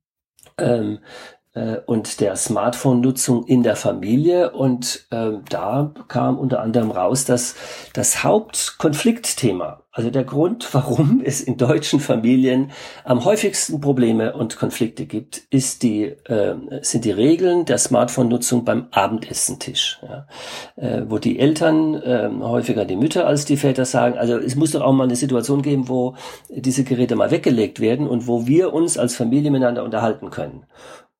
Ähm, 0.58 1.00
äh, 1.56 1.78
und 1.86 2.20
der 2.20 2.36
Smartphone-Nutzung 2.36 3.44
in 3.46 3.62
der 3.62 3.76
Familie. 3.76 4.52
Und 4.52 5.06
äh, 5.10 5.32
da 5.48 5.92
kam 6.08 6.38
unter 6.38 6.60
anderem 6.60 6.90
raus, 6.90 7.24
dass 7.24 7.56
das 7.94 8.22
Hauptkonfliktthema, 8.22 9.82
also 9.90 10.10
der 10.10 10.24
Grund, 10.24 10.68
warum 10.74 11.22
es 11.24 11.40
in 11.40 11.56
deutschen 11.56 11.98
Familien 11.98 12.70
am 13.04 13.24
häufigsten 13.24 13.80
Probleme 13.80 14.34
und 14.34 14.58
Konflikte 14.58 15.06
gibt, 15.06 15.38
ist 15.50 15.82
die, 15.82 16.04
äh, 16.04 16.54
sind 16.82 17.04
die 17.04 17.10
Regeln 17.10 17.64
der 17.64 17.78
Smartphone-Nutzung 17.78 18.64
beim 18.64 18.88
Abendessentisch, 18.90 20.00
ja, 20.02 20.26
äh, 20.76 21.02
wo 21.08 21.18
die 21.18 21.38
Eltern, 21.38 21.94
äh, 21.94 22.28
häufiger 22.40 22.84
die 22.84 22.96
Mütter 22.96 23.26
als 23.26 23.46
die 23.46 23.56
Väter 23.56 23.86
sagen, 23.86 24.18
also 24.18 24.36
es 24.36 24.56
muss 24.56 24.72
doch 24.72 24.82
auch 24.82 24.92
mal 24.92 25.04
eine 25.04 25.16
Situation 25.16 25.62
geben, 25.62 25.88
wo 25.88 26.14
diese 26.50 26.84
Geräte 26.84 27.16
mal 27.16 27.30
weggelegt 27.30 27.80
werden 27.80 28.06
und 28.06 28.26
wo 28.26 28.46
wir 28.46 28.74
uns 28.74 28.98
als 28.98 29.16
Familie 29.16 29.50
miteinander 29.50 29.84
unterhalten 29.84 30.28
können. 30.28 30.66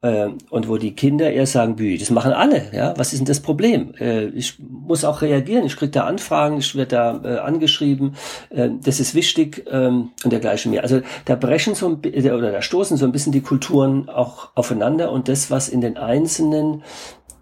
Ähm, 0.07 0.39
und 0.51 0.69
wo 0.69 0.77
die 0.77 0.95
Kinder 0.95 1.33
eher 1.33 1.47
sagen, 1.47 1.75
Bü, 1.75 1.99
das 1.99 2.11
machen 2.11 2.33
alle, 2.33 2.63
ja, 2.73 2.95
was 2.97 3.13
ist 3.13 3.19
denn 3.19 3.27
das 3.27 3.41
Problem? 3.41 3.93
Äh, 3.99 4.27
ich 4.27 4.55
muss 4.61 5.05
auch 5.05 5.21
reagieren, 5.21 5.67
ich 5.67 5.77
kriege 5.77 5.91
da 5.91 6.05
Anfragen, 6.05 6.59
ich 6.59 6.77
werde 6.77 6.91
da 6.91 7.21
äh, 7.25 7.39
angeschrieben, 7.39 8.15
äh, 8.51 8.69
das 8.85 9.01
ist 9.01 9.17
wichtig 9.17 9.65
ähm, 9.69 10.11
und 10.23 10.33
dergleichen 10.33 10.71
mehr. 10.71 10.85
Also 10.85 11.01
da 11.25 11.35
brechen 11.35 11.75
so 11.75 11.89
ein, 11.89 11.97
oder 11.97 12.53
da 12.53 12.63
stoßen 12.63 12.97
so 12.97 13.05
ein 13.05 13.11
bisschen 13.11 13.33
die 13.33 13.41
Kulturen 13.41 14.09
auch 14.09 14.51
aufeinander 14.55 15.11
und 15.11 15.29
das, 15.29 15.51
was 15.51 15.69
in 15.69 15.81
den 15.81 15.97
einzelnen 15.97 16.85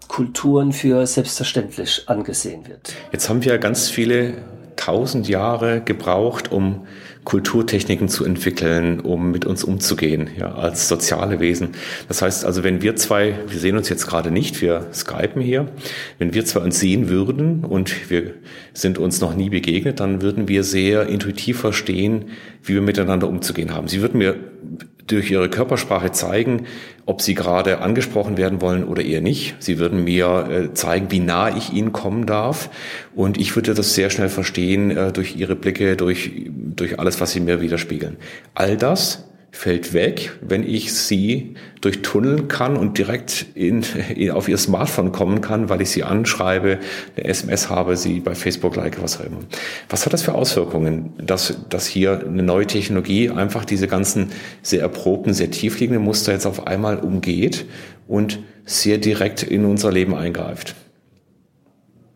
Kulturen 0.07 0.71
für 0.71 1.05
selbstverständlich 1.05 2.05
angesehen 2.07 2.67
wird. 2.67 2.95
Jetzt 3.11 3.29
haben 3.29 3.43
wir 3.45 3.59
ganz 3.59 3.89
viele 3.89 4.33
tausend 4.85 5.27
Jahre 5.27 5.81
gebraucht, 5.81 6.51
um 6.51 6.85
Kulturtechniken 7.23 8.07
zu 8.07 8.23
entwickeln, 8.23 8.99
um 8.99 9.31
mit 9.31 9.43
uns 9.45 9.63
umzugehen, 9.63 10.29
ja, 10.37 10.53
als 10.53 10.87
soziale 10.87 11.39
Wesen. 11.39 11.69
Das 12.07 12.21
heißt 12.21 12.45
also, 12.45 12.63
wenn 12.63 12.83
wir 12.83 12.95
zwei, 12.95 13.39
wir 13.47 13.59
sehen 13.59 13.77
uns 13.77 13.89
jetzt 13.89 14.05
gerade 14.05 14.29
nicht, 14.29 14.61
wir 14.61 14.85
skypen 14.93 15.41
hier, 15.41 15.67
wenn 16.19 16.35
wir 16.35 16.45
zwei 16.45 16.59
uns 16.59 16.79
sehen 16.79 17.09
würden 17.09 17.65
und 17.65 18.11
wir 18.11 18.35
sind 18.73 18.99
uns 18.99 19.21
noch 19.21 19.35
nie 19.35 19.49
begegnet, 19.49 19.99
dann 19.99 20.21
würden 20.21 20.47
wir 20.47 20.63
sehr 20.63 21.07
intuitiv 21.07 21.61
verstehen, 21.61 22.25
wie 22.63 22.75
wir 22.75 22.81
miteinander 22.81 23.27
umzugehen 23.27 23.73
haben. 23.73 23.87
Sie 23.87 24.01
würden 24.01 24.19
mir 24.19 24.35
durch 25.07 25.29
ihre 25.29 25.49
Körpersprache 25.49 26.11
zeigen, 26.11 26.65
ob 27.05 27.21
sie 27.21 27.35
gerade 27.35 27.79
angesprochen 27.79 28.37
werden 28.37 28.61
wollen 28.61 28.83
oder 28.83 29.03
eher 29.03 29.21
nicht. 29.21 29.55
Sie 29.59 29.77
würden 29.77 30.03
mir 30.03 30.49
äh, 30.49 30.73
zeigen, 30.73 31.11
wie 31.11 31.19
nah 31.19 31.55
ich 31.55 31.73
ihnen 31.73 31.91
kommen 31.91 32.25
darf. 32.25 32.69
Und 33.13 33.37
ich 33.37 33.55
würde 33.55 33.73
das 33.73 33.93
sehr 33.93 34.09
schnell 34.09 34.29
verstehen 34.29 34.91
äh, 34.91 35.11
durch 35.11 35.35
ihre 35.35 35.55
Blicke, 35.55 35.95
durch, 35.95 36.31
durch 36.49 36.99
alles, 36.99 37.21
was 37.21 37.31
sie 37.31 37.39
mir 37.39 37.61
widerspiegeln. 37.61 38.17
All 38.55 38.77
das 38.77 39.25
fällt 39.55 39.93
weg, 39.93 40.33
wenn 40.41 40.67
ich 40.67 40.93
sie 40.93 41.55
durchtunneln 41.79 42.49
kann 42.49 42.75
und 42.75 42.97
direkt 42.97 43.45
in, 43.55 43.83
in, 44.13 44.31
auf 44.31 44.49
ihr 44.49 44.57
Smartphone 44.57 45.13
kommen 45.13 45.39
kann, 45.39 45.69
weil 45.69 45.81
ich 45.81 45.91
sie 45.91 46.03
anschreibe, 46.03 46.79
eine 47.15 47.25
SMS 47.25 47.69
habe, 47.69 47.95
sie 47.95 48.19
bei 48.19 48.35
Facebook 48.35 48.75
like, 48.75 49.01
was 49.01 49.19
auch 49.19 49.25
immer. 49.25 49.39
Was 49.87 50.05
hat 50.05 50.11
das 50.11 50.23
für 50.23 50.33
Auswirkungen, 50.33 51.13
dass, 51.17 51.57
dass 51.69 51.87
hier 51.87 52.25
eine 52.27 52.43
neue 52.43 52.67
Technologie 52.67 53.29
einfach 53.29 53.63
diese 53.63 53.87
ganzen 53.87 54.33
sehr 54.61 54.81
erprobten, 54.81 55.33
sehr 55.33 55.51
tiefliegenden 55.51 56.03
Muster 56.03 56.33
jetzt 56.33 56.45
auf 56.45 56.67
einmal 56.67 56.99
umgeht 56.99 57.65
und 58.07 58.39
sehr 58.65 58.97
direkt 58.97 59.41
in 59.41 59.63
unser 59.63 59.89
Leben 59.89 60.15
eingreift? 60.15 60.75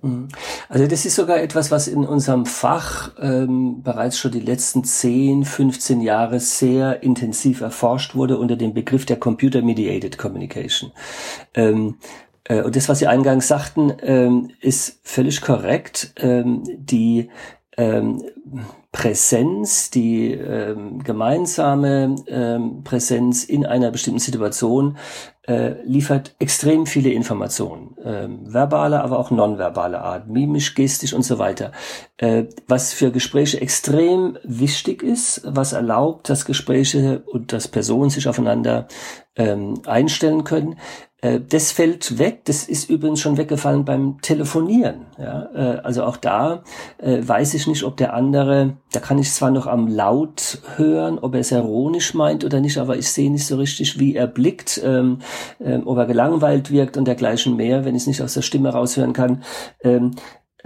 Mhm. 0.02 0.30
Also 0.68 0.88
das 0.88 1.06
ist 1.06 1.16
sogar 1.16 1.40
etwas, 1.42 1.72
was 1.72 1.88
in 1.88 2.06
unserem 2.06 2.46
Fach 2.46 3.12
ähm, 3.20 3.82
bereits 3.84 4.18
schon 4.18 4.32
die 4.32 4.40
letzten 4.40 4.84
10, 4.84 5.46
15 5.46 6.02
Jahre 6.02 6.40
sehr 6.40 7.04
intensiv 7.04 7.62
erforscht 7.62 8.16
wurde 8.16 8.38
unter 8.38 8.56
dem 8.56 8.74
Begriff 8.74 9.06
der 9.06 9.18
Computer 9.18 9.62
Mediated 9.62 10.18
Communication. 10.18 10.92
Ähm, 11.54 11.98
äh, 12.46 12.62
und 12.62 12.76
das, 12.76 12.90
was 12.90 13.00
Sie 13.00 13.08
eingangs 13.08 13.48
sagten, 13.48 13.94
ähm, 14.02 14.52
ist 14.62 15.00
völlig 15.04 15.42
korrekt. 15.42 16.14
Ähm, 16.18 16.64
die 16.66 17.30
ähm, 17.78 18.24
Präsenz, 18.92 19.92
die 19.92 20.32
ähm, 20.32 21.04
gemeinsame 21.04 22.16
ähm, 22.28 22.84
Präsenz 22.84 23.44
in 23.44 23.66
einer 23.66 23.92
bestimmten 23.92 24.20
Situation 24.20 24.98
äh, 25.48 25.82
liefert 25.84 26.36
extrem 26.40 26.88
viele 26.88 27.12
Informationen, 27.12 27.96
ähm, 28.04 28.52
verbale, 28.52 29.04
aber 29.04 29.20
auch 29.20 29.30
nonverbale 29.30 30.02
Art, 30.02 30.28
mimisch, 30.28 30.74
gestisch 30.74 31.14
und 31.14 31.22
so 31.22 31.38
weiter, 31.38 31.72
äh, 32.18 32.46
was 32.68 32.92
für 32.94 33.12
Gespräche 33.12 33.62
extrem 33.62 34.38
wichtig 34.44 35.04
ist, 35.04 35.42
was 35.46 35.74
erlaubt, 35.74 36.28
dass 36.30 36.46
Gespräche 36.46 37.24
und 37.28 37.54
dass 37.54 37.68
Personen 37.68 38.10
sich 38.10 38.28
aufeinander 38.28 38.88
ähm, 39.36 39.82
einstellen 39.86 40.44
können. 40.44 40.78
Äh, 41.22 41.40
das 41.48 41.72
fällt 41.72 42.18
weg. 42.18 42.46
Das 42.46 42.64
ist 42.64 42.90
übrigens 42.90 43.20
schon 43.20 43.38
weggefallen 43.38 43.86
beim 43.86 44.22
Telefonieren. 44.22 45.06
Ja, 45.18 45.50
äh, 45.54 45.80
also 45.80 46.04
auch 46.04 46.18
da 46.18 46.64
äh, 46.98 47.20
weiß 47.22 47.54
ich 47.56 47.68
nicht, 47.68 47.84
ob 47.84 47.98
der 47.98 48.14
andere, 48.14 48.78
da 48.94 49.00
kann 49.00 49.20
ich 49.20 49.32
zwar 49.32 49.52
noch 49.52 49.68
am 49.68 49.88
Laut 49.88 50.60
hören, 50.78 51.20
ob 51.20 51.34
er 51.34 51.42
es 51.42 51.52
ironisch 51.52 52.14
meint 52.14 52.46
oder 52.46 52.62
nicht, 52.62 52.78
aber 52.78 52.98
ich 52.98 53.12
sehe 53.12 53.32
nicht 53.32 53.46
so 53.46 53.58
richtig, 53.58 54.00
wie 54.00 54.16
er 54.16 54.28
blickt, 54.28 54.82
ähm, 54.84 55.20
ähm, 55.60 55.86
ob 55.86 55.98
er 55.98 56.06
gelangweilt 56.06 56.72
wirkt 56.72 56.96
und 56.96 57.06
dergleichen 57.06 57.56
mehr, 57.56 57.84
wenn 57.86 57.96
ich 57.96 58.04
es 58.04 58.08
nicht 58.08 58.22
aus 58.22 58.34
der 58.34 58.42
Stimme 58.42 58.70
raushören 58.70 59.14
kann. 59.14 59.44
Ähm, 59.84 60.12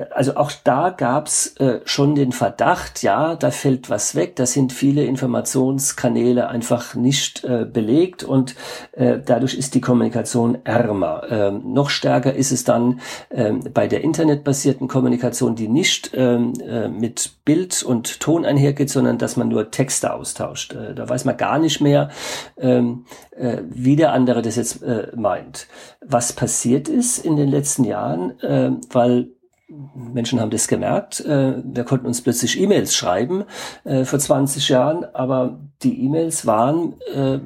also 0.10 0.38
auch 0.38 0.51
da 0.63 0.89
gab's 0.89 1.56
äh, 1.58 1.82
schon 1.86 2.15
den 2.15 2.32
Verdacht, 2.32 3.03
ja, 3.03 3.36
da 3.36 3.51
fällt 3.51 3.91
was 3.91 4.15
weg, 4.15 4.36
da 4.36 4.47
sind 4.47 4.73
viele 4.73 5.06
Informationskanäle 5.06 6.47
einfach 6.47 6.95
nicht 6.95 7.43
äh, 7.43 7.65
belegt 7.65 8.23
und 8.23 8.56
äh, 8.93 9.19
dadurch 9.23 9.53
ist 9.53 9.75
die 9.75 9.82
Kommunikation 9.82 10.58
ärmer. 10.63 11.23
Ähm, 11.29 11.73
noch 11.73 11.91
stärker 11.91 12.34
ist 12.34 12.51
es 12.51 12.63
dann 12.63 13.01
ähm, 13.29 13.60
bei 13.71 13.88
der 13.88 14.01
internetbasierten 14.01 14.88
Kommunikation, 14.88 15.56
die 15.56 15.67
nicht 15.67 16.12
ähm, 16.15 16.53
äh, 16.67 16.88
mit 16.88 17.34
Bild 17.45 17.84
und 17.84 18.19
Ton 18.19 18.45
einhergeht, 18.45 18.89
sondern 18.89 19.19
dass 19.19 19.38
man 19.38 19.49
nur 19.49 19.69
Texte 19.69 20.13
austauscht. 20.13 20.73
Äh, 20.73 20.95
da 20.95 21.08
weiß 21.08 21.25
man 21.25 21.38
gar 21.38 21.60
nicht 21.60 21.82
mehr, 21.82 22.10
ähm, 22.58 23.06
äh, 23.38 23.58
wie 23.69 23.95
der 23.95 24.13
andere 24.13 24.41
das 24.41 24.56
jetzt 24.56 24.84
meint. 25.15 25.67
Was 26.01 26.34
passiert 26.34 26.89
ist 26.89 27.19
in 27.19 27.36
den 27.36 27.49
letzten 27.49 27.84
Jahren, 27.84 28.39
äh, 28.41 28.71
weil 28.91 29.29
Menschen 29.67 30.39
haben 30.39 30.52
das 30.52 30.67
gemerkt. 30.67 31.21
Äh, 31.21 31.56
wir 31.63 31.84
konnten 31.84 32.08
uns 32.08 32.21
plötzlich 32.21 32.60
E-Mails 32.60 32.95
schreiben 32.95 33.45
äh, 33.84 34.04
vor 34.04 34.19
20 34.19 34.69
Jahren, 34.69 35.06
aber 35.13 35.60
die 35.82 36.04
E-Mails 36.04 36.45
waren 36.45 36.95
äh, 37.13 37.39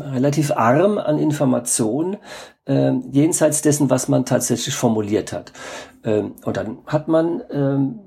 relativ 0.00 0.52
arm 0.52 0.98
an 0.98 1.18
Informationen 1.18 2.18
jenseits 3.10 3.62
dessen, 3.62 3.90
was 3.90 4.06
man 4.06 4.24
tatsächlich 4.24 4.76
formuliert 4.76 5.32
hat. 5.32 5.52
und 6.04 6.56
dann 6.56 6.78
hat 6.86 7.08
man 7.08 7.42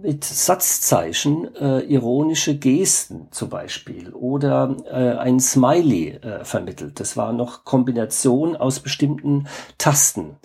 mit 0.02 0.24
Satzzeichen 0.24 1.50
ironische 1.90 2.58
Gesten 2.58 3.28
zum 3.32 3.50
Beispiel 3.50 4.14
oder 4.14 4.78
ein 5.20 5.42
Smiley 5.42 6.18
vermittelt. 6.44 7.02
Das 7.02 7.18
war 7.18 7.34
noch 7.34 7.66
Kombination 7.66 8.56
aus 8.56 8.80
bestimmten 8.80 9.48
Tasten. 9.78 10.38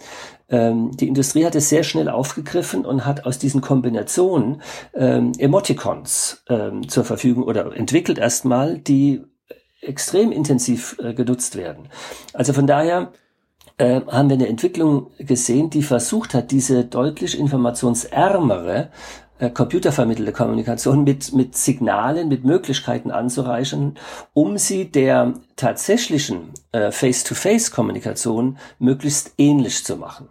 Ähm, 0.50 0.96
die 0.96 1.08
Industrie 1.08 1.44
hat 1.44 1.54
es 1.54 1.68
sehr 1.68 1.82
schnell 1.82 2.08
aufgegriffen 2.08 2.84
und 2.84 3.04
hat 3.04 3.26
aus 3.26 3.38
diesen 3.38 3.60
Kombinationen 3.60 4.62
ähm, 4.94 5.32
Emoticons 5.38 6.42
ähm, 6.48 6.88
zur 6.88 7.04
Verfügung 7.04 7.44
oder 7.44 7.76
entwickelt 7.76 8.18
erstmal, 8.18 8.78
die 8.78 9.22
extrem 9.80 10.32
intensiv 10.32 10.96
äh, 11.02 11.14
genutzt 11.14 11.56
werden. 11.56 11.88
Also 12.32 12.52
von 12.52 12.66
daher 12.66 13.12
äh, 13.76 14.00
haben 14.06 14.28
wir 14.28 14.34
eine 14.34 14.48
Entwicklung 14.48 15.10
gesehen, 15.18 15.70
die 15.70 15.82
versucht 15.82 16.34
hat, 16.34 16.50
diese 16.50 16.84
deutlich 16.84 17.38
informationsärmere 17.38 18.90
äh, 19.38 19.50
computervermittelte 19.50 20.32
Kommunikation 20.32 21.04
mit, 21.04 21.32
mit 21.32 21.56
Signalen, 21.56 22.28
mit 22.28 22.44
Möglichkeiten 22.44 23.10
anzureichen, 23.10 23.96
um 24.32 24.58
sie 24.58 24.90
der 24.90 25.34
tatsächlichen 25.56 26.52
äh, 26.72 26.90
Face-to-Face-Kommunikation 26.90 28.58
möglichst 28.78 29.34
ähnlich 29.38 29.84
zu 29.84 29.96
machen. 29.96 30.28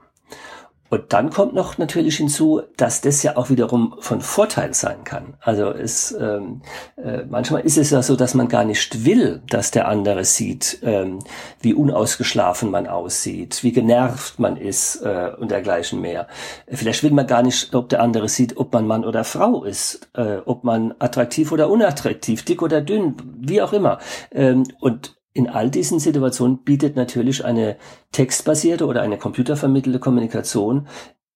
Und 0.89 1.11
dann 1.13 1.29
kommt 1.29 1.53
noch 1.53 1.77
natürlich 1.77 2.17
hinzu, 2.17 2.61
dass 2.77 3.01
das 3.01 3.21
ja 3.23 3.35
auch 3.35 3.49
wiederum 3.49 3.95
von 3.99 4.21
Vorteil 4.21 4.73
sein 4.73 5.03
kann. 5.03 5.35
Also 5.41 5.71
es 5.71 6.11
ähm, 6.13 6.61
äh, 6.95 7.23
manchmal 7.29 7.61
ist 7.61 7.77
es 7.77 7.89
ja 7.89 8.01
so, 8.01 8.15
dass 8.15 8.33
man 8.33 8.47
gar 8.47 8.63
nicht 8.63 9.05
will, 9.05 9.41
dass 9.49 9.71
der 9.71 9.87
andere 9.87 10.23
sieht, 10.23 10.79
ähm, 10.83 11.19
wie 11.61 11.73
unausgeschlafen 11.73 12.71
man 12.71 12.87
aussieht, 12.87 13.63
wie 13.63 13.71
genervt 13.71 14.39
man 14.39 14.55
ist 14.55 15.01
äh, 15.01 15.31
und 15.37 15.51
dergleichen 15.51 15.99
mehr. 15.99 16.27
Vielleicht 16.67 17.03
will 17.03 17.11
man 17.11 17.27
gar 17.27 17.43
nicht, 17.43 17.75
ob 17.75 17.89
der 17.89 18.01
andere 18.01 18.29
sieht, 18.29 18.57
ob 18.57 18.73
man 18.73 18.87
Mann 18.87 19.03
oder 19.03 19.23
Frau 19.23 19.63
ist, 19.63 20.07
äh, 20.13 20.37
ob 20.45 20.63
man 20.63 20.93
attraktiv 20.99 21.51
oder 21.51 21.69
unattraktiv, 21.69 22.45
dick 22.45 22.61
oder 22.61 22.81
dünn, 22.81 23.15
wie 23.39 23.61
auch 23.61 23.73
immer. 23.73 23.99
Ähm, 24.31 24.63
und 24.79 25.16
in 25.37 25.47
all 25.47 25.69
diesen 25.69 25.99
Situationen 25.99 26.63
bietet 26.63 26.95
natürlich 26.95 27.45
eine 27.45 27.77
textbasierte 28.11 28.87
oder 28.87 29.03
eine 29.03 29.19
computervermittelte 29.19 29.99
Kommunikation 29.99 30.87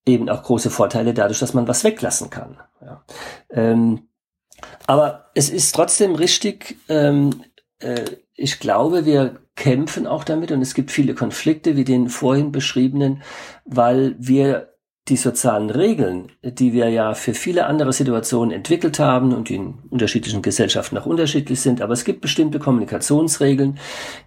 eben 0.04 0.28
auch 0.28 0.42
große 0.42 0.70
Vorteile 0.70 1.14
dadurch, 1.14 1.38
dass 1.38 1.54
man 1.54 1.68
was 1.68 1.84
weglassen 1.84 2.28
kann. 2.28 2.58
Ja. 2.80 3.04
Ähm, 3.50 4.08
aber 4.88 5.30
es 5.34 5.50
ist 5.50 5.72
trotzdem 5.72 6.16
richtig, 6.16 6.78
ähm, 6.88 7.44
äh, 7.78 8.04
ich 8.34 8.58
glaube, 8.58 9.04
wir 9.04 9.40
kämpfen 9.54 10.08
auch 10.08 10.24
damit 10.24 10.50
und 10.50 10.62
es 10.62 10.74
gibt 10.74 10.90
viele 10.90 11.14
Konflikte, 11.14 11.76
wie 11.76 11.84
den 11.84 12.08
vorhin 12.08 12.50
beschriebenen, 12.50 13.22
weil 13.64 14.16
wir 14.18 14.71
die 15.08 15.16
sozialen 15.16 15.70
Regeln, 15.70 16.30
die 16.42 16.72
wir 16.72 16.88
ja 16.88 17.14
für 17.14 17.34
viele 17.34 17.66
andere 17.66 17.92
Situationen 17.92 18.52
entwickelt 18.52 19.00
haben 19.00 19.34
und 19.34 19.48
die 19.48 19.56
in 19.56 19.74
unterschiedlichen 19.90 20.42
Gesellschaften 20.42 20.96
auch 20.96 21.06
unterschiedlich 21.06 21.60
sind, 21.60 21.82
aber 21.82 21.92
es 21.92 22.04
gibt 22.04 22.20
bestimmte 22.20 22.60
Kommunikationsregeln, 22.60 23.78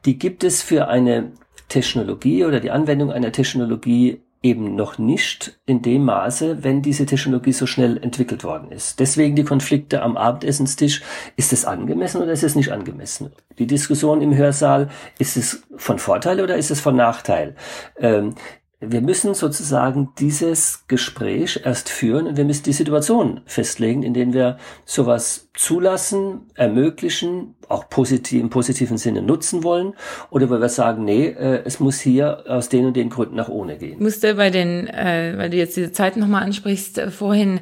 die 0.03 0.19
gibt 0.19 0.43
es 0.43 0.61
für 0.61 0.89
eine 0.89 1.31
Technologie 1.69 2.43
oder 2.43 2.59
die 2.59 2.71
Anwendung 2.71 3.11
einer 3.11 3.31
Technologie 3.31 4.21
eben 4.45 4.75
noch 4.75 4.99
nicht 4.99 5.59
in 5.65 5.81
dem 5.81 6.05
Maße, 6.05 6.63
wenn 6.63 6.83
diese 6.83 7.07
Technologie 7.07 7.51
so 7.51 7.65
schnell 7.65 7.97
entwickelt 7.97 8.43
worden 8.43 8.71
ist. 8.71 8.99
Deswegen 8.99 9.35
die 9.35 9.43
Konflikte 9.43 10.03
am 10.03 10.17
Abendessenstisch. 10.17 11.01
Ist 11.35 11.51
es 11.51 11.65
angemessen 11.65 12.21
oder 12.21 12.31
ist 12.31 12.43
es 12.43 12.53
nicht 12.53 12.71
angemessen? 12.71 13.31
Die 13.57 13.65
Diskussion 13.65 14.21
im 14.21 14.35
Hörsaal, 14.35 14.89
ist 15.17 15.35
es 15.35 15.63
von 15.77 15.97
Vorteil 15.97 16.41
oder 16.41 16.57
ist 16.57 16.69
es 16.69 16.79
von 16.79 16.95
Nachteil? 16.95 17.55
Ähm, 17.97 18.35
wir 18.91 19.01
müssen 19.01 19.33
sozusagen 19.33 20.09
dieses 20.19 20.85
Gespräch 20.87 21.61
erst 21.63 21.89
führen 21.89 22.27
und 22.27 22.37
wir 22.37 22.45
müssen 22.45 22.63
die 22.63 22.73
Situation 22.73 23.41
festlegen, 23.45 24.03
in 24.03 24.13
denen 24.13 24.33
wir 24.33 24.57
sowas 24.85 25.49
zulassen, 25.53 26.41
ermöglichen, 26.55 27.55
auch 27.69 27.89
positiv, 27.89 28.41
im 28.41 28.49
positiven 28.49 28.97
Sinne 28.97 29.21
nutzen 29.21 29.63
wollen 29.63 29.93
oder 30.29 30.49
wo 30.49 30.59
wir 30.59 30.69
sagen, 30.69 31.05
nee, 31.05 31.27
äh, 31.27 31.61
es 31.65 31.79
muss 31.79 31.99
hier 31.99 32.43
aus 32.47 32.69
den 32.69 32.85
und 32.85 32.95
den 32.95 33.09
Gründen 33.09 33.35
nach 33.35 33.49
ohne 33.49 33.77
gehen. 33.77 33.93
Ich 33.93 33.99
musste 33.99 34.35
bei 34.35 34.49
den, 34.49 34.87
äh, 34.87 35.33
weil 35.37 35.49
du 35.49 35.57
jetzt 35.57 35.77
diese 35.77 35.91
Zeit 35.91 36.17
nochmal 36.17 36.43
ansprichst, 36.43 36.97
äh, 36.97 37.11
vorhin 37.11 37.59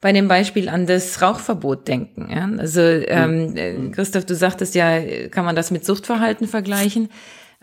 bei 0.00 0.12
dem 0.12 0.28
Beispiel 0.28 0.68
an 0.68 0.86
das 0.86 1.20
Rauchverbot 1.20 1.86
denken. 1.86 2.28
Ja? 2.30 2.48
Also 2.58 2.80
ähm, 2.80 3.52
mhm. 3.52 3.92
Christoph, 3.92 4.24
du 4.24 4.34
sagtest 4.34 4.74
ja, 4.74 5.28
kann 5.28 5.44
man 5.44 5.56
das 5.56 5.70
mit 5.70 5.84
Suchtverhalten 5.84 6.48
vergleichen? 6.48 7.08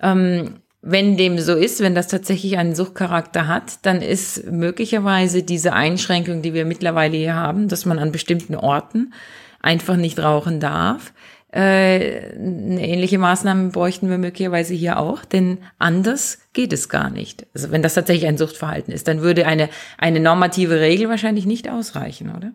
Ähm, 0.01 0.59
wenn 0.81 1.17
dem 1.17 1.39
so 1.39 1.55
ist, 1.55 1.81
wenn 1.81 1.95
das 1.95 2.07
tatsächlich 2.07 2.57
einen 2.57 2.75
Suchtcharakter 2.75 3.47
hat, 3.47 3.85
dann 3.85 4.01
ist 4.01 4.51
möglicherweise 4.51 5.43
diese 5.43 5.73
Einschränkung, 5.73 6.41
die 6.41 6.53
wir 6.53 6.65
mittlerweile 6.65 7.17
hier 7.17 7.35
haben, 7.35 7.67
dass 7.67 7.85
man 7.85 7.99
an 7.99 8.11
bestimmten 8.11 8.55
Orten 8.55 9.13
einfach 9.61 9.97
nicht 9.97 10.19
rauchen 10.19 10.59
darf, 10.59 11.13
äh, 11.49 12.35
eine 12.35 12.85
ähnliche 12.87 13.17
Maßnahme 13.17 13.69
bräuchten 13.69 14.09
wir 14.09 14.17
möglicherweise 14.17 14.73
hier 14.73 14.99
auch, 14.99 15.23
denn 15.23 15.59
anders 15.79 16.39
geht 16.53 16.73
es 16.73 16.89
gar 16.89 17.09
nicht. 17.09 17.47
Also 17.53 17.71
wenn 17.71 17.81
das 17.81 17.93
tatsächlich 17.93 18.27
ein 18.27 18.37
Suchtverhalten 18.37 18.93
ist, 18.93 19.07
dann 19.07 19.21
würde 19.21 19.47
eine, 19.47 19.69
eine 19.97 20.19
normative 20.19 20.79
Regel 20.79 21.07
wahrscheinlich 21.07 21.45
nicht 21.45 21.69
ausreichen, 21.69 22.35
oder? 22.35 22.51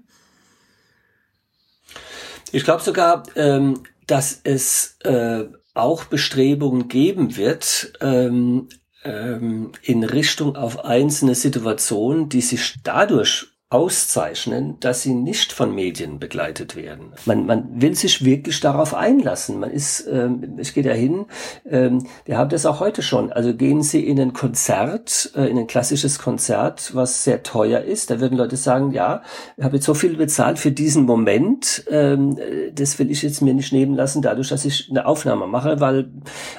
Ich 2.53 2.65
glaube 2.65 2.83
sogar, 2.83 3.23
ähm, 3.35 3.83
dass 4.07 4.41
es 4.45 4.99
äh, 5.05 5.45
auch 5.75 6.05
Bestrebungen 6.05 6.89
geben 6.89 7.37
wird, 7.37 7.93
ähm, 8.01 8.69
ähm, 9.05 9.73
in 9.83 10.05
Richtung 10.05 10.57
auf 10.57 10.85
einzelne 10.85 11.35
Situationen, 11.35 12.29
die 12.29 12.41
sich 12.41 12.77
dadurch 12.83 13.52
auszeichnen, 13.73 14.77
dass 14.81 15.01
sie 15.01 15.15
nicht 15.15 15.53
von 15.53 15.75
Medien 15.75 16.19
begleitet 16.19 16.77
werden. 16.77 17.13
Man, 17.25 17.47
man 17.47 17.81
will 17.81 17.95
sich 17.95 18.23
wirklich 18.23 18.61
darauf 18.61 18.95
einlassen. 18.95 19.59
Man 19.59 19.71
ist, 19.71 20.07
ähm, 20.13 20.59
ich 20.59 20.75
gehe 20.75 20.83
dahin, 20.83 21.25
ähm, 21.67 22.07
wir 22.27 22.37
haben 22.37 22.51
das 22.51 22.67
auch 22.67 22.81
heute 22.81 23.01
schon. 23.01 23.33
Also 23.33 23.55
gehen 23.55 23.83
Sie 23.83 24.07
in 24.07 24.21
ein 24.21 24.35
Konzert, 24.35 25.33
äh, 25.35 25.47
in 25.47 25.59
ein 25.59 25.67
klassisches 25.67 26.19
Konzert, 26.19 26.95
was 26.95 27.25
sehr 27.25 27.43
teuer 27.43 27.81
ist. 27.81 28.11
Da 28.11 28.21
würden 28.21 28.37
Leute 28.37 28.57
sagen, 28.57 28.93
ja, 28.93 29.23
ich 29.57 29.65
habe 29.65 29.77
jetzt 29.77 29.87
so 29.87 29.95
viel 29.95 30.17
bezahlt 30.17 30.59
für 30.59 30.71
diesen 30.71 31.05
Moment, 31.05 31.85
ähm, 31.91 32.37
das 32.75 32.99
will 32.99 33.11
ich 33.11 33.23
jetzt 33.23 33.41
mir 33.41 33.55
nicht 33.55 33.73
nehmen 33.73 33.97
lassen, 33.97 34.21
dadurch, 34.21 34.51
dass 34.51 34.67
ich 34.67 34.91
eine 34.91 35.07
Aufnahme 35.07 35.47
mache, 35.47 35.81
weil 35.81 36.11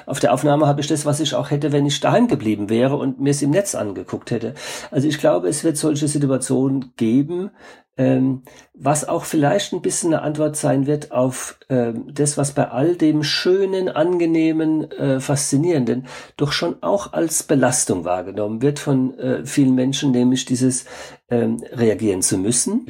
auf 0.06 0.18
der 0.18 0.32
Aufnahme 0.32 0.66
habe 0.66 0.80
ich 0.80 0.88
das, 0.88 1.06
was 1.06 1.20
ich 1.20 1.36
auch 1.36 1.52
hätte, 1.52 1.70
wenn 1.70 1.86
ich 1.86 2.00
daheim 2.00 2.26
geblieben 2.26 2.70
wäre 2.70 2.96
und 2.96 3.20
mir 3.20 3.30
es 3.30 3.40
im 3.40 3.50
Netz 3.50 3.76
angeguckt 3.76 4.32
hätte. 4.32 4.54
Also 4.90 5.06
ich 5.06 5.18
glaube, 5.18 5.48
es 5.48 5.62
wird 5.62 5.76
solche 5.76 6.08
Situationen 6.08 6.92
geben 6.96 7.03
geben, 7.04 7.50
ähm, 7.96 8.42
was 8.72 9.06
auch 9.06 9.24
vielleicht 9.24 9.72
ein 9.72 9.82
bisschen 9.82 10.12
eine 10.12 10.22
Antwort 10.22 10.56
sein 10.56 10.86
wird 10.86 11.12
auf 11.12 11.58
ähm, 11.68 12.06
das, 12.12 12.36
was 12.36 12.52
bei 12.52 12.68
all 12.68 12.96
dem 12.96 13.22
Schönen, 13.22 13.88
Angenehmen, 13.88 14.90
äh, 14.90 15.20
Faszinierenden 15.20 16.06
doch 16.36 16.50
schon 16.50 16.82
auch 16.82 17.12
als 17.12 17.44
Belastung 17.44 18.04
wahrgenommen 18.04 18.62
wird 18.62 18.78
von 18.78 19.16
äh, 19.18 19.46
vielen 19.46 19.74
Menschen, 19.76 20.10
nämlich 20.10 20.44
dieses 20.44 20.86
ähm, 21.30 21.62
reagieren 21.72 22.22
zu 22.22 22.36
müssen. 22.38 22.86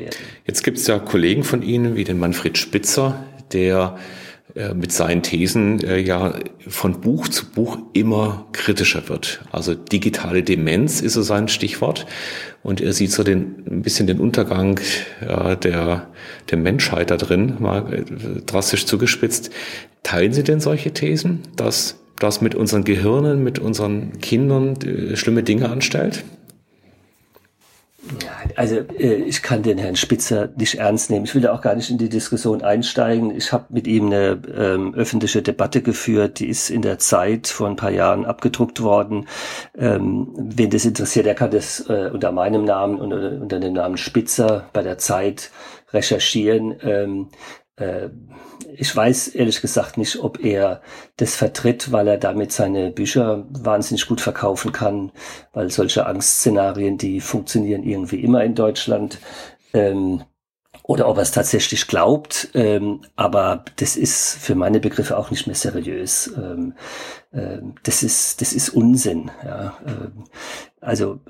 Jetzt 0.46 0.62
gibt 0.62 0.78
es 0.78 0.86
ja 0.86 0.98
Kollegen 0.98 1.44
von 1.44 1.62
Ihnen 1.62 1.96
wie 1.96 2.04
den 2.04 2.18
Manfred 2.18 2.56
Spitzer, 2.56 3.24
der 3.52 3.98
mit 4.74 4.92
seinen 4.92 5.22
Thesen 5.22 5.82
äh, 5.82 5.98
ja 5.98 6.34
von 6.68 7.00
Buch 7.00 7.28
zu 7.28 7.50
Buch 7.50 7.78
immer 7.92 8.46
kritischer 8.52 9.08
wird. 9.08 9.40
Also 9.50 9.74
digitale 9.74 10.42
Demenz 10.42 11.00
ist 11.00 11.14
so 11.14 11.22
sein 11.22 11.48
Stichwort. 11.48 12.06
Und 12.62 12.80
er 12.80 12.92
sieht 12.92 13.10
so 13.10 13.24
den, 13.24 13.64
ein 13.68 13.82
bisschen 13.82 14.06
den 14.06 14.20
Untergang 14.20 14.80
der, 15.20 16.08
der 16.50 16.58
Menschheit 16.58 17.10
da 17.10 17.16
drin, 17.16 17.56
mal 17.58 17.92
äh, 17.92 18.40
drastisch 18.46 18.86
zugespitzt. 18.86 19.50
Teilen 20.02 20.32
Sie 20.32 20.44
denn 20.44 20.60
solche 20.60 20.92
Thesen, 20.92 21.40
dass 21.56 21.98
das 22.18 22.40
mit 22.40 22.54
unseren 22.54 22.84
Gehirnen, 22.84 23.42
mit 23.42 23.58
unseren 23.58 24.20
Kindern 24.20 24.78
schlimme 25.14 25.42
Dinge 25.42 25.68
anstellt? 25.68 26.24
Also 28.56 28.76
äh, 28.76 29.14
ich 29.14 29.42
kann 29.42 29.62
den 29.62 29.78
Herrn 29.78 29.96
Spitzer 29.96 30.48
nicht 30.56 30.76
ernst 30.76 31.10
nehmen. 31.10 31.24
Ich 31.24 31.34
will 31.34 31.46
auch 31.46 31.60
gar 31.60 31.74
nicht 31.74 31.90
in 31.90 31.98
die 31.98 32.08
Diskussion 32.08 32.62
einsteigen. 32.62 33.34
Ich 33.36 33.52
habe 33.52 33.66
mit 33.70 33.86
ihm 33.86 34.06
eine 34.06 34.40
ähm, 34.56 34.94
öffentliche 34.94 35.42
Debatte 35.42 35.82
geführt, 35.82 36.38
die 36.38 36.48
ist 36.48 36.70
in 36.70 36.82
der 36.82 36.98
Zeit 36.98 37.46
vor 37.46 37.68
ein 37.68 37.76
paar 37.76 37.90
Jahren 37.90 38.24
abgedruckt 38.24 38.82
worden. 38.82 39.26
Ähm, 39.76 40.28
wen 40.36 40.70
das 40.70 40.84
interessiert, 40.84 41.26
der 41.26 41.34
kann 41.34 41.50
das 41.50 41.88
äh, 41.88 42.10
unter 42.12 42.32
meinem 42.32 42.64
Namen 42.64 43.00
und 43.00 43.12
unter, 43.12 43.40
unter 43.40 43.60
dem 43.60 43.72
Namen 43.72 43.96
Spitzer 43.96 44.68
bei 44.72 44.82
der 44.82 44.98
Zeit 44.98 45.50
recherchieren. 45.92 46.74
Ähm, 46.82 47.28
äh, 47.76 48.08
ich 48.76 48.94
weiß 48.94 49.28
ehrlich 49.28 49.60
gesagt 49.60 49.98
nicht, 49.98 50.18
ob 50.18 50.44
er 50.44 50.82
das 51.16 51.36
vertritt, 51.36 51.92
weil 51.92 52.08
er 52.08 52.18
damit 52.18 52.52
seine 52.52 52.90
Bücher 52.90 53.44
wahnsinnig 53.50 54.06
gut 54.06 54.20
verkaufen 54.20 54.72
kann, 54.72 55.12
weil 55.52 55.70
solche 55.70 56.06
Angstszenarien, 56.06 56.98
die 56.98 57.20
funktionieren 57.20 57.82
irgendwie 57.82 58.20
immer 58.20 58.44
in 58.44 58.54
Deutschland. 58.54 59.18
Ähm, 59.72 60.24
oder 60.86 61.08
ob 61.08 61.16
er 61.16 61.22
es 61.22 61.30
tatsächlich 61.30 61.86
glaubt, 61.86 62.50
ähm, 62.52 63.00
aber 63.16 63.64
das 63.76 63.96
ist 63.96 64.34
für 64.34 64.54
meine 64.54 64.80
Begriffe 64.80 65.16
auch 65.16 65.30
nicht 65.30 65.46
mehr 65.46 65.56
seriös. 65.56 66.30
Ähm, 66.36 66.74
ähm, 67.32 67.74
das 67.84 68.02
ist 68.02 68.42
das 68.42 68.52
ist 68.52 68.68
Unsinn. 68.68 69.30
Ja. 69.42 69.78
Ähm, 69.86 70.24
also 70.82 71.20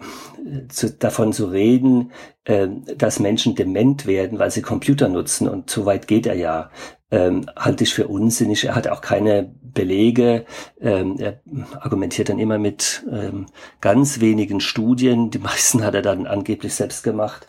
äh, 0.44 0.66
zu, 0.68 0.90
davon 0.90 1.32
zu 1.32 1.46
reden, 1.46 2.10
ähm, 2.46 2.84
dass 2.98 3.20
Menschen 3.20 3.54
dement 3.54 4.06
werden, 4.06 4.40
weil 4.40 4.50
sie 4.50 4.62
Computer 4.62 5.08
nutzen 5.08 5.48
und 5.48 5.70
so 5.70 5.86
weit 5.86 6.08
geht 6.08 6.26
er 6.26 6.34
ja, 6.34 6.70
ähm, 7.14 7.46
halte 7.56 7.84
ich 7.84 7.94
für 7.94 8.08
unsinnig. 8.08 8.64
Er 8.64 8.74
hat 8.74 8.88
auch 8.88 9.00
keine 9.00 9.52
Belege. 9.62 10.46
Ähm, 10.80 11.16
er 11.18 11.40
argumentiert 11.80 12.28
dann 12.28 12.40
immer 12.40 12.58
mit 12.58 13.04
ähm, 13.10 13.46
ganz 13.80 14.20
wenigen 14.20 14.60
Studien. 14.60 15.30
Die 15.30 15.38
meisten 15.38 15.84
hat 15.84 15.94
er 15.94 16.02
dann 16.02 16.26
angeblich 16.26 16.74
selbst 16.74 17.04
gemacht. 17.04 17.46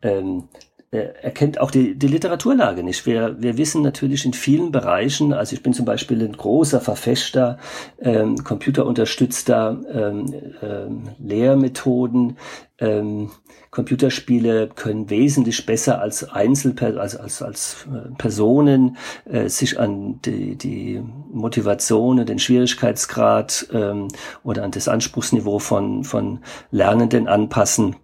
Ähm, 0.00 0.44
er 0.92 1.30
kennt 1.30 1.58
auch 1.58 1.70
die, 1.70 1.94
die 1.94 2.06
Literaturlage 2.06 2.82
nicht. 2.82 3.06
Wir, 3.06 3.40
wir 3.40 3.56
wissen 3.56 3.80
natürlich 3.80 4.26
in 4.26 4.34
vielen 4.34 4.72
Bereichen, 4.72 5.32
also 5.32 5.54
ich 5.54 5.62
bin 5.62 5.72
zum 5.72 5.86
Beispiel 5.86 6.22
ein 6.22 6.36
großer 6.36 6.82
Verfechter 6.82 7.58
ähm, 7.98 8.44
computerunterstützter 8.44 9.80
ähm, 9.90 10.34
ähm, 10.60 11.08
Lehrmethoden. 11.18 12.36
Ähm, 12.78 13.30
Computerspiele 13.70 14.68
können 14.68 15.08
wesentlich 15.08 15.64
besser 15.64 16.02
als 16.02 16.28
Einzelpersonen, 16.28 17.00
als, 17.00 17.16
als, 17.16 17.40
als 17.40 17.86
äh, 17.90 18.10
Personen 18.18 18.98
äh, 19.24 19.48
sich 19.48 19.80
an 19.80 20.20
die, 20.26 20.56
die 20.56 21.02
Motivation 21.32 22.20
und 22.20 22.28
den 22.28 22.38
Schwierigkeitsgrad 22.38 23.68
ähm, 23.72 24.08
oder 24.44 24.62
an 24.62 24.72
das 24.72 24.88
Anspruchsniveau 24.88 25.58
von, 25.58 26.04
von 26.04 26.40
Lernenden 26.70 27.28
anpassen. 27.28 27.96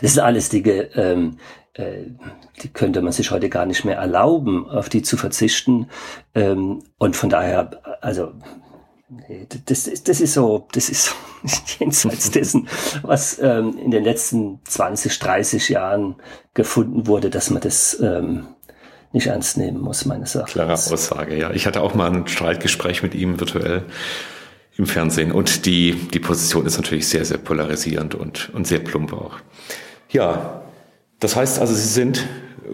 Das 0.00 0.14
sind 0.14 0.22
alles 0.22 0.48
Dinge, 0.48 0.88
ähm, 0.94 1.36
äh, 1.36 1.59
die 1.78 2.68
könnte 2.72 3.00
man 3.00 3.12
sich 3.12 3.30
heute 3.30 3.48
gar 3.48 3.64
nicht 3.64 3.84
mehr 3.84 3.96
erlauben, 3.96 4.68
auf 4.68 4.88
die 4.88 5.02
zu 5.02 5.16
verzichten. 5.16 5.88
Ähm, 6.34 6.82
und 6.98 7.16
von 7.16 7.30
daher, 7.30 7.70
also 8.00 8.32
das, 9.66 9.86
ist, 9.86 10.08
das 10.08 10.20
ist 10.20 10.34
so, 10.34 10.68
das 10.72 10.88
ist 10.88 11.14
jenseits 11.78 12.30
dessen, 12.32 12.68
was 13.02 13.38
ähm, 13.40 13.76
in 13.78 13.90
den 13.90 14.04
letzten 14.04 14.60
20, 14.64 15.18
30 15.18 15.68
Jahren 15.68 16.16
gefunden 16.54 17.06
wurde, 17.06 17.30
dass 17.30 17.50
man 17.50 17.62
das 17.62 17.98
ähm, 18.00 18.48
nicht 19.12 19.26
ernst 19.26 19.56
nehmen 19.56 19.80
muss, 19.80 20.04
meines 20.04 20.34
Erachtens. 20.34 20.54
Klare 20.54 20.72
Aussage, 20.72 21.36
ja. 21.36 21.50
Ich 21.50 21.66
hatte 21.66 21.82
auch 21.82 21.94
mal 21.94 22.10
ein 22.12 22.28
Streitgespräch 22.28 23.02
mit 23.02 23.14
ihm 23.14 23.40
virtuell 23.40 23.84
im 24.76 24.86
Fernsehen 24.86 25.32
und 25.32 25.66
die, 25.66 25.92
die 25.92 26.20
Position 26.20 26.64
ist 26.64 26.76
natürlich 26.76 27.08
sehr, 27.08 27.24
sehr 27.24 27.38
polarisierend 27.38 28.14
und, 28.14 28.50
und 28.54 28.66
sehr 28.66 28.78
plump 28.78 29.12
auch. 29.12 29.38
Ja, 30.08 30.59
das 31.20 31.36
heißt 31.36 31.58
also, 31.58 31.74
Sie 31.74 31.88
sind 31.88 32.26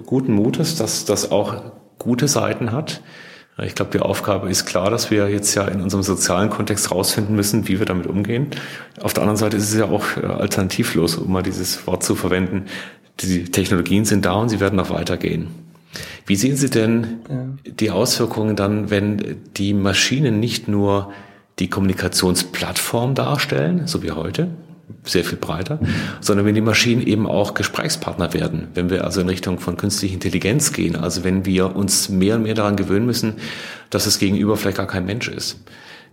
guten 0.07 0.33
Mutes, 0.33 0.77
dass 0.77 1.05
das 1.05 1.31
auch 1.31 1.63
gute 1.99 2.29
Seiten 2.29 2.73
hat. 2.73 3.03
Ich 3.63 3.75
glaube, 3.75 3.91
die 3.91 4.01
Aufgabe 4.01 4.51
ist 4.51 4.67
klar, 4.67 4.91
dass 4.91 5.11
wir 5.11 5.31
jetzt 5.31 5.55
ja 5.55 5.67
in 5.67 5.81
unserem 5.81 6.03
sozialen 6.03 6.51
Kontext 6.51 6.91
rausfinden 6.91 7.35
müssen, 7.35 7.69
wie 7.69 7.79
wir 7.79 7.87
damit 7.87 8.07
umgehen. 8.07 8.49
Auf 9.01 9.15
der 9.15 9.23
anderen 9.23 9.39
Seite 9.39 9.57
ist 9.57 9.73
es 9.73 9.79
ja 9.79 9.87
auch 9.87 10.05
äh, 10.17 10.27
alternativlos, 10.27 11.17
um 11.17 11.33
mal 11.33 11.43
dieses 11.43 11.87
Wort 11.87 12.03
zu 12.03 12.15
verwenden. 12.15 12.67
Die 13.21 13.45
Technologien 13.45 14.05
sind 14.05 14.27
da 14.27 14.35
und 14.35 14.51
sie 14.51 14.61
werden 14.61 14.77
noch 14.77 14.91
weitergehen. 14.91 15.49
Wie 16.27 16.37
sehen 16.37 16.57
Sie 16.57 16.69
denn 16.69 17.21
ja. 17.31 17.47
die 17.65 17.91
Auswirkungen 17.91 18.57
dann, 18.57 18.91
wenn 18.91 19.39
die 19.57 19.73
Maschinen 19.73 20.39
nicht 20.39 20.69
nur 20.69 21.13
die 21.59 21.71
Kommunikationsplattform 21.71 23.15
darstellen, 23.15 23.87
so 23.87 24.03
wie 24.03 24.11
heute, 24.11 24.49
sehr 25.05 25.25
viel 25.25 25.39
breiter, 25.39 25.79
sondern 26.21 26.47
wenn 26.47 26.55
die 26.55 26.61
Maschinen 26.61 27.03
eben 27.03 27.27
auch 27.27 27.55
Gesprächspartner 27.55 28.35
werden, 28.35 28.69
wenn 28.75 28.91
wir 28.91 29.05
also 29.05 29.21
in 29.21 29.29
Richtung 29.29 29.59
von 29.59 29.77
künstlicher 29.77 30.15
Intelligenz 30.15 30.73
gehen, 30.73 30.97
also 30.97 31.25
wenn 31.25 31.45
wir 31.45 31.75
uns 31.75 32.09
mehr 32.09 32.37
und 32.37 32.43
mehr 32.43 32.55
daran 32.55 32.77
gewöhnen 32.77 33.07
müssen, 33.07 33.35
dass 33.91 34.05
das 34.05 34.19
Gegenüber 34.19 34.57
vielleicht 34.57 34.77
gar 34.79 34.87
kein 34.87 35.07
Mensch 35.07 35.29
ist. 35.29 35.61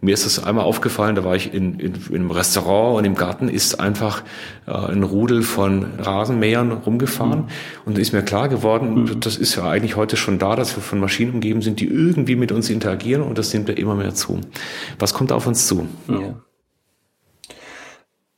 Mir 0.02 0.14
ist 0.14 0.26
das 0.26 0.44
einmal 0.44 0.66
aufgefallen, 0.66 1.16
da 1.16 1.24
war 1.24 1.38
ich 1.38 1.54
in, 1.54 1.80
in, 1.80 1.94
einem 2.14 2.30
Restaurant 2.30 2.98
und 2.98 3.06
im 3.06 3.16
Garten 3.16 3.48
ist 3.48 3.80
einfach 3.80 4.22
äh, 4.68 4.72
ein 4.72 5.02
Rudel 5.02 5.44
von 5.44 5.86
Rasenmähern 5.98 6.74
rumgefahren 6.74 7.40
mhm. 7.40 7.48
und 7.86 7.98
ist 7.98 8.12
mir 8.12 8.22
klar 8.22 8.50
geworden, 8.50 9.04
mhm. 9.04 9.20
das 9.22 9.38
ist 9.38 9.56
ja 9.56 9.64
eigentlich 9.64 9.96
heute 9.96 10.18
schon 10.18 10.40
da, 10.40 10.58
dass 10.58 10.76
wir 10.76 10.84
von 10.84 11.00
Maschinen 11.00 11.36
umgeben 11.36 11.62
sind, 11.62 11.80
die 11.80 11.88
irgendwie 11.88 12.36
mit 12.36 12.52
uns 12.52 12.70
interagieren 12.70 13.22
und 13.22 13.38
das 13.38 13.54
nimmt 13.54 13.70
ja 13.70 13.76
immer 13.76 13.96
mehr 13.96 14.14
zu. 14.14 14.42
Was 15.00 15.14
kommt 15.14 15.32
auf 15.32 15.48
uns 15.48 15.68
zu? 15.68 15.88
Ja. 16.10 16.36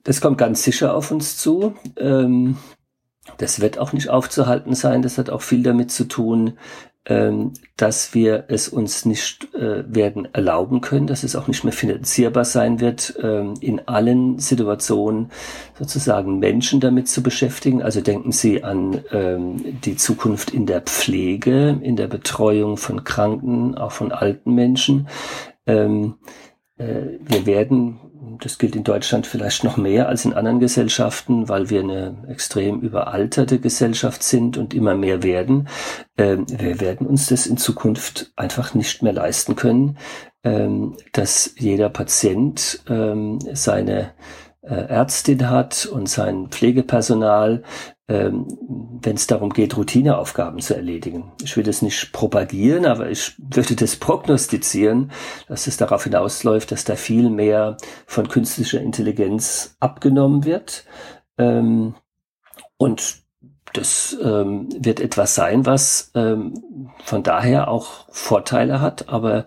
Das 0.06 0.22
kommt 0.22 0.38
ganz 0.38 0.64
sicher 0.64 0.96
auf 0.96 1.12
uns 1.12 1.36
zu. 1.36 1.74
Ähm, 1.98 2.58
das 3.38 3.60
wird 3.60 3.80
auch 3.80 3.92
nicht 3.92 4.10
aufzuhalten 4.10 4.76
sein. 4.76 5.02
Das 5.02 5.18
hat 5.18 5.30
auch 5.30 5.42
viel 5.42 5.64
damit 5.64 5.92
zu 5.92 6.08
tun, 6.08 6.54
ähm, 7.08 7.54
dass 7.76 8.14
wir 8.14 8.46
es 8.48 8.70
uns 8.70 9.06
nicht 9.06 9.54
äh, 9.56 9.84
werden 9.88 10.28
erlauben 10.32 10.82
können, 10.82 11.08
dass 11.08 11.24
es 11.24 11.36
auch 11.36 11.48
nicht 11.48 11.64
mehr 11.64 11.74
finanzierbar 11.74 12.46
sein 12.46 12.80
wird, 12.80 13.16
ähm, 13.22 13.56
in 13.62 13.88
allen 13.88 14.38
Situationen 14.38 15.32
sozusagen 15.78 16.38
Menschen 16.38 16.80
damit 16.80 17.08
zu 17.08 17.24
beschäftigen. 17.24 17.82
Also 17.82 18.00
denken 18.00 18.32
Sie 18.32 18.64
an 18.64 19.04
die 19.12 19.96
Zukunft 19.98 20.52
in 20.52 20.68
der 20.68 20.82
Pflege, 20.82 21.80
in 21.82 21.96
der 21.96 22.08
Betreuung 22.08 22.78
von 22.78 23.04
Kranken, 23.04 23.76
auch 23.76 23.92
von 23.92 24.12
alten 24.12 24.54
Menschen. 24.54 25.08
Äh, 25.66 26.14
wir 26.78 27.46
werden 27.46 28.00
das 28.40 28.58
gilt 28.58 28.76
in 28.76 28.84
Deutschland 28.84 29.28
vielleicht 29.28 29.64
noch 29.64 29.78
mehr 29.78 30.08
als 30.08 30.26
in 30.26 30.34
anderen 30.34 30.60
Gesellschaften, 30.60 31.48
weil 31.50 31.70
wir 31.70 31.82
eine 31.82 32.26
extrem 32.30 32.82
überalterte 32.82 33.60
Gesellschaft 33.60 34.24
sind 34.24 34.58
und 34.58 34.74
immer 34.74 34.96
mehr 34.96 35.24
werden. 35.24 35.68
Ähm, 36.18 36.46
wir 36.50 36.80
werden 36.80 37.08
uns 37.08 37.28
das 37.28 37.48
in 37.48 37.58
Zukunft 37.58 38.32
einfach 38.36 38.74
nicht 38.74 39.04
mehr 39.04 39.14
leisten 39.14 39.56
können, 39.56 39.98
ähm, 40.44 40.98
dass 41.12 41.54
jeder 41.58 41.90
Patient 41.90 42.84
ähm, 42.90 43.40
seine 43.54 44.02
äh, 44.02 44.06
Ärztin 44.70 45.50
hat 45.50 45.86
und 45.86 46.10
sein 46.10 46.48
Pflegepersonal, 46.50 47.64
ähm, 48.08 48.48
wenn 49.02 49.16
es 49.16 49.28
darum 49.28 49.52
geht, 49.52 49.78
Routineaufgaben 49.78 50.60
zu 50.60 50.76
erledigen. 50.76 51.32
Ich 51.44 51.58
will 51.58 51.64
das 51.64 51.82
nicht 51.82 52.12
propagieren, 52.14 52.86
aber 52.86 53.10
ich 53.10 53.34
würde 53.38 53.76
das 53.76 53.96
prognostizieren, 53.98 55.12
dass 55.48 55.68
es 55.68 55.78
darauf 55.78 56.04
hinausläuft, 56.04 56.72
dass 56.72 56.84
da 56.84 56.96
viel 56.96 57.30
mehr 57.30 57.78
von 58.06 58.28
künstlicher 58.28 58.82
Intelligenz 58.82 59.76
abgenommen 59.80 60.46
wird. 60.46 60.86
Ähm, 61.38 61.96
und 62.78 63.24
das 63.74 64.18
ähm, 64.24 64.70
wird 64.80 65.02
etwas 65.02 65.36
sein, 65.36 65.66
was 65.66 66.12
von 66.14 67.24
daher 67.24 67.68
auch 67.68 68.06
Vorteile 68.10 68.80
hat, 68.80 69.10
aber 69.10 69.40
äh, 69.40 69.44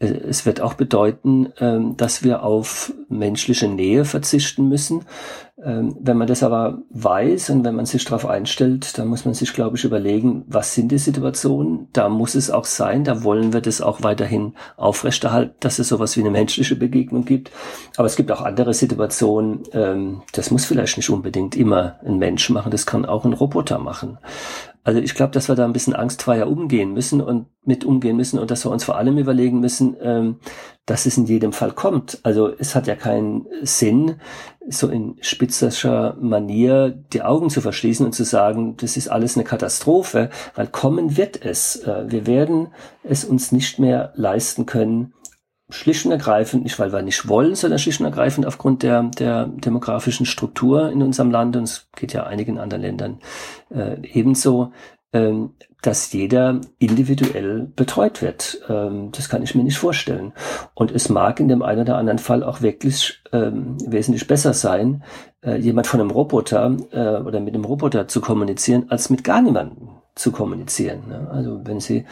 es 0.00 0.46
wird 0.46 0.62
auch 0.62 0.74
bedeuten, 0.74 1.52
ähm, 1.60 1.96
dass 1.96 2.24
wir 2.24 2.42
auf 2.42 2.92
menschliche 3.10 3.68
Nähe 3.68 4.06
verzichten 4.06 4.66
müssen. 4.68 5.04
Ähm, 5.62 5.94
wenn 6.00 6.16
man 6.16 6.26
das 6.26 6.42
aber 6.42 6.78
weiß 6.88 7.50
und 7.50 7.64
wenn 7.64 7.74
man 7.74 7.84
sich 7.84 8.06
darauf 8.06 8.24
einstellt, 8.24 8.96
dann 8.96 9.08
muss 9.08 9.26
man 9.26 9.34
sich, 9.34 9.52
glaube 9.52 9.76
ich, 9.76 9.84
überlegen, 9.84 10.44
was 10.46 10.74
sind 10.74 10.90
die 10.90 10.96
Situationen? 10.96 11.88
Da 11.92 12.08
muss 12.08 12.34
es 12.34 12.50
auch 12.50 12.64
sein, 12.64 13.04
da 13.04 13.24
wollen 13.24 13.52
wir 13.52 13.60
das 13.60 13.82
auch 13.82 14.02
weiterhin 14.02 14.54
aufrechterhalten, 14.78 15.54
dass 15.60 15.78
es 15.78 15.88
sowas 15.88 16.16
wie 16.16 16.20
eine 16.20 16.30
menschliche 16.30 16.76
Begegnung 16.76 17.26
gibt. 17.26 17.50
Aber 17.98 18.06
es 18.06 18.16
gibt 18.16 18.32
auch 18.32 18.40
andere 18.40 18.72
Situationen, 18.72 19.64
ähm, 19.72 20.22
das 20.32 20.50
muss 20.50 20.64
vielleicht 20.64 20.96
nicht 20.96 21.10
unbedingt 21.10 21.56
immer 21.56 22.00
ein 22.06 22.18
Mensch 22.18 22.48
machen, 22.48 22.70
das 22.70 22.86
kann 22.86 23.04
auch 23.04 23.26
ein 23.26 23.34
Roboter 23.34 23.78
machen. 23.78 24.16
Also 24.82 25.00
ich 25.00 25.14
glaube, 25.14 25.32
dass 25.32 25.48
wir 25.48 25.54
da 25.54 25.64
ein 25.64 25.72
bisschen 25.72 25.94
angstfreier 25.94 26.48
umgehen 26.48 26.94
müssen 26.94 27.20
und 27.20 27.46
mit 27.64 27.84
umgehen 27.84 28.16
müssen 28.16 28.38
und 28.38 28.50
dass 28.50 28.64
wir 28.64 28.70
uns 28.70 28.84
vor 28.84 28.96
allem 28.96 29.18
überlegen 29.18 29.60
müssen, 29.60 29.96
ähm, 30.00 30.36
dass 30.86 31.04
es 31.04 31.18
in 31.18 31.26
jedem 31.26 31.52
Fall 31.52 31.72
kommt. 31.72 32.18
Also 32.22 32.50
es 32.58 32.74
hat 32.74 32.86
ja 32.86 32.96
keinen 32.96 33.46
Sinn, 33.62 34.16
so 34.68 34.88
in 34.88 35.16
spitzerscher 35.20 36.16
Manier 36.20 36.90
die 36.90 37.22
Augen 37.22 37.50
zu 37.50 37.60
verschließen 37.60 38.06
und 38.06 38.12
zu 38.12 38.24
sagen, 38.24 38.76
das 38.78 38.96
ist 38.96 39.08
alles 39.08 39.36
eine 39.36 39.44
Katastrophe, 39.44 40.30
weil 40.54 40.66
kommen 40.66 41.16
wird 41.16 41.44
es. 41.44 41.76
Äh, 41.76 42.04
wir 42.10 42.26
werden 42.26 42.68
es 43.02 43.24
uns 43.24 43.52
nicht 43.52 43.78
mehr 43.78 44.12
leisten 44.16 44.64
können, 44.64 45.12
schlicht 45.70 46.06
und 46.06 46.12
ergreifend, 46.12 46.64
nicht 46.64 46.78
weil 46.78 46.92
wir 46.92 47.02
nicht 47.02 47.28
wollen, 47.28 47.54
sondern 47.54 47.78
schlicht 47.78 48.00
und 48.00 48.06
ergreifend 48.06 48.46
aufgrund 48.46 48.82
der, 48.82 49.04
der 49.04 49.46
demografischen 49.46 50.26
Struktur 50.26 50.90
in 50.90 51.02
unserem 51.02 51.30
Land, 51.30 51.56
und 51.56 51.64
es 51.64 51.88
geht 51.96 52.12
ja 52.12 52.24
einigen 52.24 52.58
anderen 52.58 52.82
Ländern 52.82 53.18
äh, 53.70 53.96
ebenso, 54.02 54.72
ähm, 55.12 55.54
dass 55.82 56.12
jeder 56.12 56.60
individuell 56.78 57.68
betreut 57.74 58.22
wird. 58.22 58.60
Ähm, 58.68 59.10
das 59.12 59.28
kann 59.28 59.42
ich 59.42 59.54
mir 59.54 59.64
nicht 59.64 59.78
vorstellen. 59.78 60.32
Und 60.74 60.90
es 60.90 61.08
mag 61.08 61.40
in 61.40 61.48
dem 61.48 61.62
einen 61.62 61.82
oder 61.82 61.96
anderen 61.96 62.18
Fall 62.18 62.44
auch 62.44 62.60
wirklich 62.60 63.22
ähm, 63.32 63.78
wesentlich 63.86 64.26
besser 64.26 64.52
sein, 64.52 65.02
äh, 65.42 65.56
jemand 65.56 65.86
von 65.86 66.00
einem 66.00 66.10
Roboter 66.10 66.76
äh, 66.92 67.22
oder 67.22 67.40
mit 67.40 67.54
einem 67.54 67.64
Roboter 67.64 68.08
zu 68.08 68.20
kommunizieren, 68.20 68.86
als 68.90 69.10
mit 69.10 69.24
gar 69.24 69.40
niemandem 69.40 69.99
zu 70.20 70.32
kommunizieren. 70.32 71.08
Ne? 71.08 71.28
Also 71.30 71.60
wenn 71.64 71.80
Sie 71.80 72.04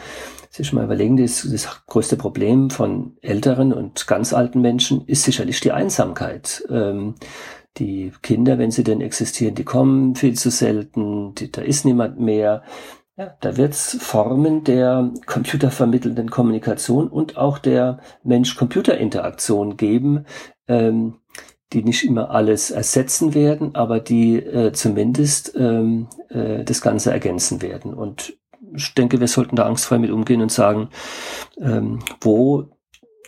sich 0.49 0.73
mal 0.73 0.83
überlegen, 0.83 1.17
das, 1.17 1.47
das 1.49 1.83
größte 1.85 2.17
Problem 2.17 2.69
von 2.69 3.17
älteren 3.21 3.71
und 3.71 4.07
ganz 4.07 4.33
alten 4.33 4.61
Menschen 4.61 5.05
ist 5.05 5.23
sicherlich 5.23 5.59
die 5.59 5.71
Einsamkeit. 5.71 6.63
Ähm, 6.69 7.15
die 7.77 8.11
Kinder, 8.21 8.57
wenn 8.57 8.71
sie 8.71 8.83
denn 8.83 8.99
existieren, 8.99 9.55
die 9.55 9.63
kommen 9.63 10.15
viel 10.15 10.33
zu 10.33 10.49
selten, 10.49 11.35
die, 11.35 11.51
da 11.51 11.61
ist 11.61 11.85
niemand 11.85 12.19
mehr. 12.19 12.63
Ja, 13.15 13.35
da 13.41 13.57
wird 13.57 13.73
es 13.73 13.97
Formen 14.01 14.63
der 14.63 15.11
computervermittelnden 15.25 16.29
Kommunikation 16.29 17.09
und 17.09 17.37
auch 17.37 17.59
der 17.59 17.99
Mensch-Computer-Interaktion 18.23 19.77
geben, 19.77 20.25
ähm, 20.67 21.15
die 21.73 21.83
nicht 21.83 22.03
immer 22.03 22.31
alles 22.31 22.71
ersetzen 22.71 23.33
werden, 23.33 23.75
aber 23.75 23.99
die 23.99 24.37
äh, 24.37 24.71
zumindest 24.73 25.53
ähm, 25.55 26.07
äh, 26.29 26.63
das 26.63 26.81
Ganze 26.81 27.11
ergänzen 27.11 27.61
werden. 27.61 27.93
Und 27.93 28.37
ich 28.75 28.93
denke, 28.93 29.19
wir 29.19 29.27
sollten 29.27 29.55
da 29.55 29.65
angstfrei 29.65 29.99
mit 29.99 30.11
umgehen 30.11 30.41
und 30.41 30.51
sagen, 30.51 30.89
ähm, 31.59 31.99
wo 32.21 32.69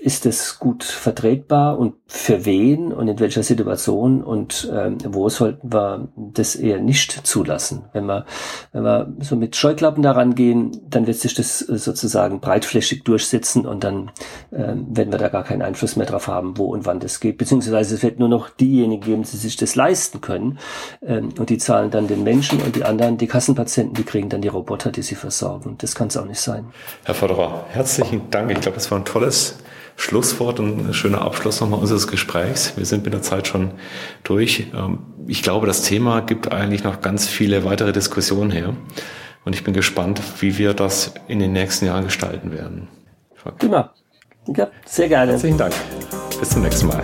ist 0.01 0.25
es 0.25 0.57
gut 0.57 0.83
vertretbar 0.83 1.77
und 1.77 1.93
für 2.07 2.43
wen 2.43 2.91
und 2.91 3.07
in 3.07 3.19
welcher 3.19 3.43
Situation 3.43 4.23
und 4.23 4.69
ähm, 4.73 4.97
wo 5.07 5.29
sollten 5.29 5.71
wir 5.71 6.09
das 6.15 6.55
eher 6.55 6.79
nicht 6.79 7.27
zulassen? 7.27 7.83
Wenn 7.93 8.07
wir, 8.07 8.25
wenn 8.71 8.83
wir 8.83 9.13
so 9.19 9.35
mit 9.35 9.55
Scheuklappen 9.55 10.01
daran 10.01 10.33
gehen, 10.33 10.71
dann 10.89 11.05
wird 11.05 11.17
sich 11.17 11.35
das 11.35 11.61
äh, 11.69 11.77
sozusagen 11.77 12.39
breitflächig 12.39 13.03
durchsetzen 13.03 13.67
und 13.67 13.83
dann 13.83 14.09
ähm, 14.51 14.87
werden 14.89 15.11
wir 15.11 15.19
da 15.19 15.29
gar 15.29 15.43
keinen 15.43 15.61
Einfluss 15.61 15.95
mehr 15.95 16.07
drauf 16.07 16.27
haben, 16.27 16.57
wo 16.57 16.65
und 16.65 16.87
wann 16.87 16.99
das 16.99 17.19
geht. 17.19 17.37
Beziehungsweise 17.37 17.93
es 17.93 18.01
wird 18.01 18.17
nur 18.17 18.29
noch 18.29 18.49
diejenigen 18.49 19.03
geben, 19.03 19.21
die 19.21 19.37
sich 19.37 19.55
das 19.55 19.75
leisten 19.75 20.19
können 20.19 20.57
ähm, 21.05 21.29
und 21.37 21.51
die 21.51 21.59
zahlen 21.59 21.91
dann 21.91 22.07
den 22.07 22.23
Menschen 22.23 22.59
und 22.61 22.75
die 22.75 22.85
anderen, 22.85 23.19
die 23.19 23.27
Kassenpatienten, 23.27 23.93
die 23.93 24.03
kriegen 24.03 24.29
dann 24.29 24.41
die 24.41 24.47
Roboter, 24.47 24.91
die 24.91 25.03
sie 25.03 25.15
versorgen. 25.15 25.75
Das 25.77 25.93
kann 25.93 26.07
es 26.07 26.17
auch 26.17 26.25
nicht 26.25 26.41
sein. 26.41 26.65
Herr 27.03 27.13
Förderer, 27.13 27.65
herzlichen 27.69 28.31
Dank. 28.31 28.49
Ich 28.49 28.61
glaube, 28.61 28.75
das 28.75 28.89
war 28.89 28.97
ein 28.97 29.05
tolles 29.05 29.59
Schlusswort 29.95 30.60
und 30.60 30.88
ein 30.88 30.93
schöner 30.93 31.21
Abschluss 31.21 31.62
nochmal 31.62 31.80
unseres 31.80 32.08
Gesprächs. 32.08 32.73
Wir 32.77 32.86
sind 32.86 33.04
mit 33.04 33.13
der 33.13 33.21
Zeit 33.21 33.47
schon 33.47 33.71
durch. 34.23 34.67
Ähm, 34.75 34.99
ich 35.27 35.43
glaube, 35.43 35.67
das 35.67 35.84
Thema 35.84 36.21
gibt 36.21 36.51
eigentlich 36.51 36.84
noch 36.84 37.01
ganz 37.01 37.27
viele 37.27 37.63
weitere 37.63 37.91
Diskussionen 37.91 38.51
her. 38.51 38.75
Und 39.43 39.56
ich 39.56 39.63
bin 39.63 39.73
gespannt, 39.73 40.21
wie 40.39 40.58
wir 40.58 40.73
das 40.73 41.13
in 41.27 41.39
den 41.39 41.54
nächsten 41.54 41.86
Jahren 41.86 42.06
gestalten 42.06 42.51
werden. 42.51 42.88
Prima. 43.58 43.93
Ja, 44.47 44.69
sehr 44.86 45.08
gerne. 45.08 45.32
Herzlichen 45.32 45.58
Dank. 45.58 45.73
Bis 46.39 46.49
zum 46.49 46.62
nächsten 46.62 46.88
Mal. 46.88 47.04